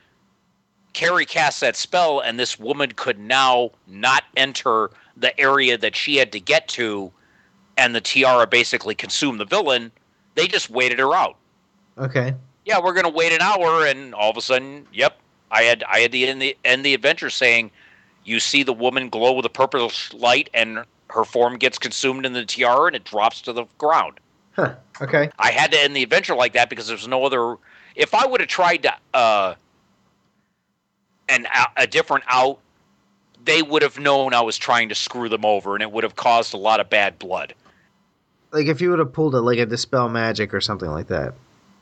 carrie 0.92 1.26
cast 1.26 1.60
that 1.60 1.76
spell 1.76 2.20
and 2.20 2.38
this 2.38 2.58
woman 2.58 2.92
could 2.92 3.18
now 3.18 3.70
not 3.86 4.24
enter 4.36 4.90
the 5.16 5.38
area 5.40 5.76
that 5.76 5.96
she 5.96 6.16
had 6.16 6.32
to 6.32 6.40
get 6.40 6.68
to 6.68 7.12
and 7.78 7.94
the 7.94 8.00
tiara 8.00 8.46
basically 8.46 8.94
consumed 8.94 9.40
the 9.40 9.44
villain, 9.46 9.90
they 10.34 10.46
just 10.46 10.68
waited 10.68 10.98
her 10.98 11.14
out. 11.14 11.36
Okay. 11.96 12.34
Yeah, 12.66 12.80
we're 12.82 12.92
gonna 12.92 13.08
wait 13.08 13.32
an 13.32 13.40
hour, 13.40 13.86
and 13.86 14.14
all 14.14 14.30
of 14.30 14.36
a 14.36 14.42
sudden, 14.42 14.86
yep, 14.92 15.18
I 15.50 15.62
had 15.62 15.82
I 15.84 16.00
had 16.00 16.12
the 16.12 16.26
end 16.28 16.42
the 16.42 16.56
end 16.64 16.84
the 16.84 16.92
adventure 16.92 17.30
saying, 17.30 17.70
you 18.28 18.40
see 18.40 18.62
the 18.62 18.72
woman 18.72 19.08
glow 19.08 19.32
with 19.32 19.46
a 19.46 19.50
purple 19.50 19.90
light, 20.12 20.50
and 20.54 20.84
her 21.10 21.24
form 21.24 21.56
gets 21.56 21.78
consumed 21.78 22.26
in 22.26 22.32
the 22.32 22.44
tiara, 22.44 22.86
and 22.86 22.96
it 22.96 23.04
drops 23.04 23.42
to 23.42 23.52
the 23.52 23.64
ground. 23.78 24.20
Huh. 24.52 24.74
Okay. 25.00 25.30
I 25.38 25.50
had 25.50 25.72
to 25.72 25.80
end 25.80 25.96
the 25.96 26.02
adventure 26.02 26.34
like 26.34 26.52
that 26.54 26.68
because 26.68 26.86
there's 26.86 27.08
no 27.08 27.24
other. 27.24 27.56
If 27.94 28.14
I 28.14 28.26
would 28.26 28.40
have 28.40 28.48
tried 28.48 28.84
to 28.84 28.94
uh, 29.14 29.54
an 31.28 31.46
a 31.76 31.86
different 31.86 32.24
out, 32.28 32.58
they 33.44 33.62
would 33.62 33.82
have 33.82 33.98
known 33.98 34.34
I 34.34 34.42
was 34.42 34.58
trying 34.58 34.88
to 34.90 34.94
screw 34.94 35.28
them 35.28 35.44
over, 35.44 35.74
and 35.74 35.82
it 35.82 35.90
would 35.90 36.04
have 36.04 36.16
caused 36.16 36.54
a 36.54 36.58
lot 36.58 36.80
of 36.80 36.90
bad 36.90 37.18
blood 37.18 37.54
like 38.50 38.66
if 38.66 38.80
you 38.80 38.90
would 38.90 38.98
have 38.98 39.12
pulled 39.12 39.34
it 39.34 39.40
like 39.40 39.58
a 39.58 39.66
dispel 39.66 40.08
magic 40.08 40.54
or 40.54 40.60
something 40.60 40.90
like 40.90 41.08
that. 41.08 41.34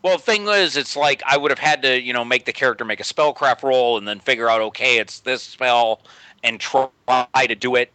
Well, 0.06 0.18
the 0.18 0.22
thing 0.22 0.46
is, 0.46 0.76
it's 0.76 0.94
like 0.94 1.20
I 1.26 1.36
would 1.36 1.50
have 1.50 1.58
had 1.58 1.82
to, 1.82 2.00
you 2.00 2.12
know, 2.12 2.24
make 2.24 2.44
the 2.44 2.52
character 2.52 2.84
make 2.84 3.00
a 3.00 3.02
spellcraft 3.02 3.64
roll 3.64 3.98
and 3.98 4.06
then 4.06 4.20
figure 4.20 4.48
out, 4.48 4.60
okay, 4.60 4.98
it's 4.98 5.18
this 5.18 5.42
spell, 5.42 6.00
and 6.44 6.60
try 6.60 7.26
to 7.34 7.56
do 7.56 7.74
it. 7.74 7.90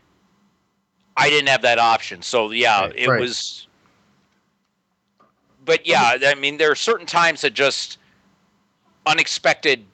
I 1.16 1.30
didn't 1.30 1.48
have 1.48 1.62
that 1.62 1.80
option, 1.80 2.22
so 2.22 2.52
yeah, 2.52 2.82
right, 2.82 2.94
it 2.98 3.08
right. 3.08 3.22
was. 3.22 3.66
But 5.64 5.88
yeah, 5.88 6.18
I 6.26 6.36
mean, 6.36 6.58
there 6.58 6.70
are 6.70 6.76
certain 6.76 7.06
times 7.06 7.40
that 7.42 7.54
just 7.54 7.98
unexpected 9.06 9.86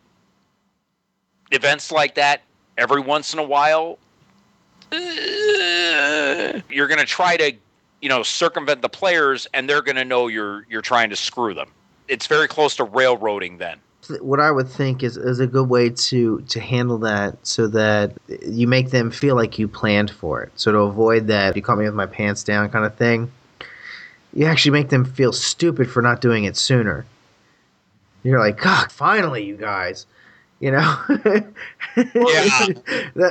events 1.52 1.92
like 1.92 2.16
that 2.16 2.42
every 2.80 3.02
once 3.02 3.32
in 3.32 3.38
a 3.38 3.44
while. 3.44 4.00
You're 4.92 6.88
going 6.88 6.98
to 6.98 7.06
try 7.06 7.38
to 7.38 7.54
you 8.02 8.10
know 8.10 8.24
circumvent 8.24 8.82
the 8.82 8.90
players 8.90 9.46
and 9.54 9.70
they're 9.70 9.84
going 9.84 9.98
to 9.98 10.06
know 10.06 10.26
you're 10.30 10.66
you're 10.68 10.82
trying 10.82 11.12
to 11.12 11.16
screw 11.16 11.54
them 11.54 11.70
it's 12.08 12.28
very 12.28 12.48
close 12.48 12.76
to 12.78 12.84
railroading 12.84 13.58
then. 13.58 13.80
What 14.22 14.40
i 14.40 14.50
would 14.52 14.70
think 14.70 15.04
is, 15.04 15.18
is 15.18 15.40
a 15.42 15.48
good 15.48 15.68
way 15.68 15.90
to 15.90 16.40
to 16.42 16.60
handle 16.62 16.98
that 17.00 17.46
so 17.46 17.68
that 17.68 18.14
you 18.46 18.66
make 18.68 18.92
them 18.92 19.12
feel 19.12 19.36
like 19.36 19.60
you 19.60 19.68
planned 19.68 20.12
for 20.12 20.44
it. 20.44 20.52
So 20.56 20.72
to 20.72 20.78
avoid 20.80 21.28
that 21.28 21.56
you 21.56 21.62
caught 21.62 21.78
me 21.78 21.86
with 21.86 21.94
my 21.94 22.06
pants 22.06 22.44
down 22.44 22.70
kind 22.70 22.86
of 22.86 22.96
thing 22.96 23.32
you 24.34 24.46
actually 24.46 24.72
make 24.72 24.90
them 24.90 25.04
feel 25.04 25.34
stupid 25.34 25.90
for 25.90 26.02
not 26.02 26.22
doing 26.22 26.44
it 26.44 26.56
sooner. 26.56 27.06
You're 28.24 28.40
like 28.40 28.58
god 28.58 28.92
finally 28.92 29.44
you 29.44 29.58
guys 29.58 30.06
you 30.60 30.72
know? 30.72 30.98
Yeah. 31.98 32.68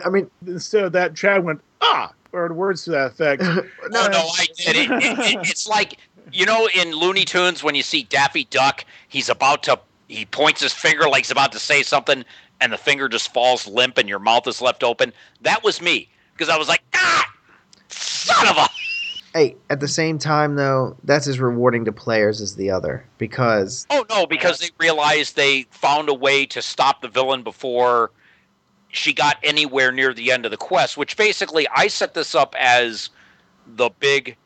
i 0.05 0.09
mean 0.11 0.29
instead 0.45 0.85
of 0.85 0.93
that 0.93 1.15
chad 1.15 1.45
went 1.45 1.61
ah 1.81 2.13
or 2.33 2.53
words 2.53 2.85
to 2.85 2.91
that 2.91 3.13
effect. 3.13 3.43
no, 3.43 3.63
no, 3.89 4.07
no, 4.09 4.19
I 4.19 4.47
did. 4.57 4.77
It, 4.77 4.91
it, 4.91 5.03
it, 5.19 5.39
it's 5.49 5.69
like 5.69 5.99
you 6.33 6.47
know 6.47 6.69
in 6.75 6.93
Looney 6.93 7.25
Tunes 7.25 7.63
when 7.63 7.75
you 7.75 7.83
see 7.83 8.05
Daffy 8.05 8.45
Duck, 8.45 8.85
he's 9.09 9.29
about 9.29 9.63
to 9.65 9.79
he 10.09 10.25
points 10.25 10.63
his 10.63 10.73
finger 10.73 11.09
like 11.09 11.25
he's 11.25 11.31
about 11.31 11.53
to 11.53 11.59
say 11.59 11.83
something, 11.83 12.25
and 12.61 12.73
the 12.73 12.79
finger 12.79 13.09
just 13.09 13.33
falls 13.33 13.67
limp, 13.67 13.99
and 13.99 14.09
your 14.09 14.19
mouth 14.19 14.47
is 14.47 14.61
left 14.61 14.83
open. 14.83 15.13
That 15.43 15.65
was 15.65 15.81
me 15.81 16.09
because 16.33 16.49
I 16.49 16.57
was 16.57 16.69
like, 16.69 16.83
ah, 16.95 17.25
son 17.89 18.49
of 18.49 18.57
a. 18.57 18.69
Hey, 19.35 19.55
at 19.69 19.81
the 19.81 19.89
same 19.89 20.19
time 20.19 20.57
though, 20.57 20.97
that's 21.05 21.27
as 21.27 21.39
rewarding 21.39 21.85
to 21.85 21.93
players 21.93 22.41
as 22.41 22.57
the 22.57 22.71
other 22.71 23.05
because. 23.19 23.87
Oh 23.91 24.05
no! 24.09 24.27
Because 24.27 24.61
they 24.61 24.71
realized 24.79 25.37
they 25.37 25.67
found 25.71 26.09
a 26.09 26.15
way 26.15 26.47
to 26.47 26.63
stop 26.63 27.03
the 27.03 27.09
villain 27.09 27.43
before 27.43 28.11
she 28.97 29.13
got 29.13 29.37
anywhere 29.43 29.93
near 29.93 30.13
the 30.13 30.33
end 30.33 30.45
of 30.45 30.51
the 30.51 30.57
quest, 30.57 30.97
which 30.97 31.17
basically 31.17 31.67
I 31.75 31.89
set 31.89 32.15
this 32.15 32.35
up 32.35 32.55
as 32.59 33.11
the 33.67 33.91
big 34.01 34.37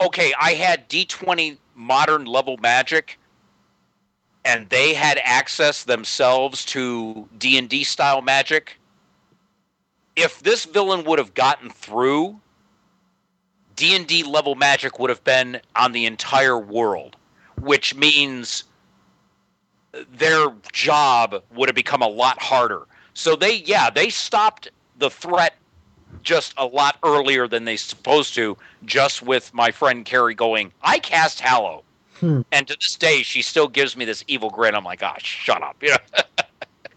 okay, 0.00 0.32
I 0.40 0.52
had 0.52 0.88
D20 0.88 1.58
modern 1.74 2.24
level 2.26 2.56
magic 2.58 3.18
and 4.44 4.68
they 4.70 4.94
had 4.94 5.20
access 5.24 5.84
themselves 5.84 6.64
to 6.66 7.28
D&D 7.38 7.84
style 7.84 8.22
magic, 8.22 8.78
if 10.16 10.40
this 10.40 10.64
villain 10.64 11.04
would 11.04 11.18
have 11.18 11.34
gotten 11.34 11.70
through, 11.70 12.40
D&D 13.76 14.24
level 14.24 14.54
magic 14.54 14.98
would 14.98 15.10
have 15.10 15.22
been 15.22 15.60
on 15.76 15.92
the 15.92 16.06
entire 16.06 16.58
world, 16.58 17.16
which 17.60 17.94
means 17.94 18.64
their 20.12 20.48
job 20.72 21.42
would 21.54 21.68
have 21.68 21.76
become 21.76 22.02
a 22.02 22.08
lot 22.08 22.40
harder. 22.40 22.86
So 23.18 23.34
they 23.34 23.56
yeah, 23.56 23.90
they 23.90 24.10
stopped 24.10 24.70
the 25.00 25.10
threat 25.10 25.54
just 26.22 26.54
a 26.56 26.64
lot 26.64 26.98
earlier 27.04 27.48
than 27.48 27.64
they 27.64 27.76
supposed 27.76 28.32
to 28.36 28.56
just 28.84 29.22
with 29.22 29.52
my 29.52 29.72
friend 29.72 30.04
Carrie 30.04 30.36
going, 30.36 30.70
"I 30.82 31.00
cast 31.00 31.40
Hallow." 31.40 31.82
Hmm. 32.20 32.42
And 32.52 32.68
to 32.68 32.76
this 32.78 32.94
day, 32.94 33.24
she 33.24 33.42
still 33.42 33.66
gives 33.66 33.96
me 33.96 34.04
this 34.04 34.22
evil 34.28 34.50
grin. 34.50 34.76
I'm 34.76 34.84
like, 34.84 35.02
"Ah, 35.02 35.16
shut 35.18 35.64
up." 35.64 35.76
You 35.82 35.90
know? 35.90 36.22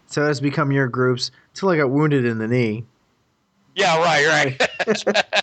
So 0.06 0.24
that's 0.24 0.38
become 0.38 0.70
your 0.70 0.86
groups 0.86 1.32
until 1.54 1.70
I 1.70 1.76
got 1.78 1.90
wounded 1.90 2.24
in 2.24 2.38
the 2.38 2.46
knee. 2.46 2.84
yeah, 3.74 3.98
right, 3.98 4.58
right. 4.86 5.42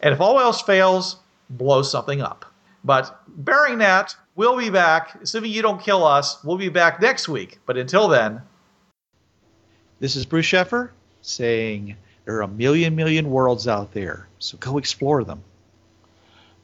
And 0.00 0.12
if 0.12 0.20
all 0.20 0.40
else 0.40 0.60
fails, 0.60 1.16
blow 1.48 1.82
something 1.82 2.20
up. 2.20 2.44
But 2.82 3.22
bearing 3.28 3.78
that, 3.78 4.16
we'll 4.34 4.58
be 4.58 4.68
back. 4.68 5.14
Assuming 5.22 5.52
you 5.52 5.62
don't 5.62 5.80
kill 5.80 6.04
us, 6.04 6.42
we'll 6.42 6.58
be 6.58 6.70
back 6.70 7.00
next 7.00 7.28
week. 7.28 7.60
But 7.66 7.76
until 7.76 8.08
then, 8.08 8.42
this 10.00 10.16
is 10.16 10.26
Bruce 10.26 10.46
Sheffer 10.46 10.90
saying 11.22 11.96
there 12.24 12.34
are 12.34 12.42
a 12.42 12.48
million, 12.48 12.96
million 12.96 13.30
worlds 13.30 13.68
out 13.68 13.92
there, 13.92 14.26
so 14.40 14.58
go 14.58 14.76
explore 14.76 15.22
them. 15.22 15.44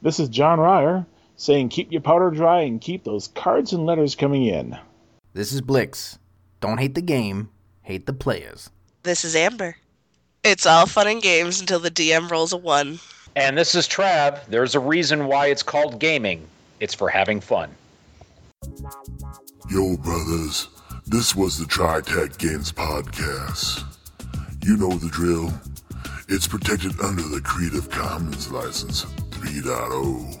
This 0.01 0.19
is 0.19 0.27
John 0.27 0.59
Ryer 0.59 1.05
saying 1.41 1.69
keep 1.69 1.91
your 1.91 2.01
powder 2.01 2.29
dry 2.29 2.61
and 2.61 2.79
keep 2.79 3.03
those 3.03 3.27
cards 3.29 3.73
and 3.73 3.85
letters 3.85 4.13
coming 4.15 4.45
in. 4.45 4.77
This 5.33 5.51
is 5.51 5.61
Blix. 5.61 6.19
Don't 6.59 6.77
hate 6.77 6.93
the 6.93 7.01
game, 7.01 7.49
hate 7.81 8.05
the 8.05 8.13
players. 8.13 8.69
This 9.03 9.25
is 9.25 9.35
Amber. 9.35 9.75
It's 10.43 10.65
all 10.67 10.85
fun 10.85 11.07
and 11.07 11.21
games 11.21 11.59
until 11.59 11.79
the 11.79 11.89
DM 11.89 12.29
rolls 12.29 12.53
a 12.53 12.57
one. 12.57 12.99
and 13.35 13.57
this 13.57 13.73
is 13.73 13.87
Trav. 13.87 14.45
There's 14.47 14.75
a 14.75 14.79
reason 14.79 15.25
why 15.25 15.47
it's 15.47 15.63
called 15.63 15.99
gaming. 15.99 16.47
It's 16.79 16.93
for 16.93 17.09
having 17.09 17.39
fun. 17.41 17.71
Yo, 19.71 19.97
brothers, 19.97 20.67
this 21.07 21.35
was 21.35 21.57
the 21.57 21.65
TriTac 21.65 22.37
Games 22.37 22.71
Podcast. 22.71 23.83
You 24.63 24.77
know 24.77 24.91
the 24.91 25.09
drill. 25.09 25.51
It's 26.27 26.47
protected 26.47 26.99
under 27.01 27.23
the 27.23 27.41
Creative 27.43 27.89
Commons 27.89 28.51
License 28.51 29.05
3.0. 29.31 30.40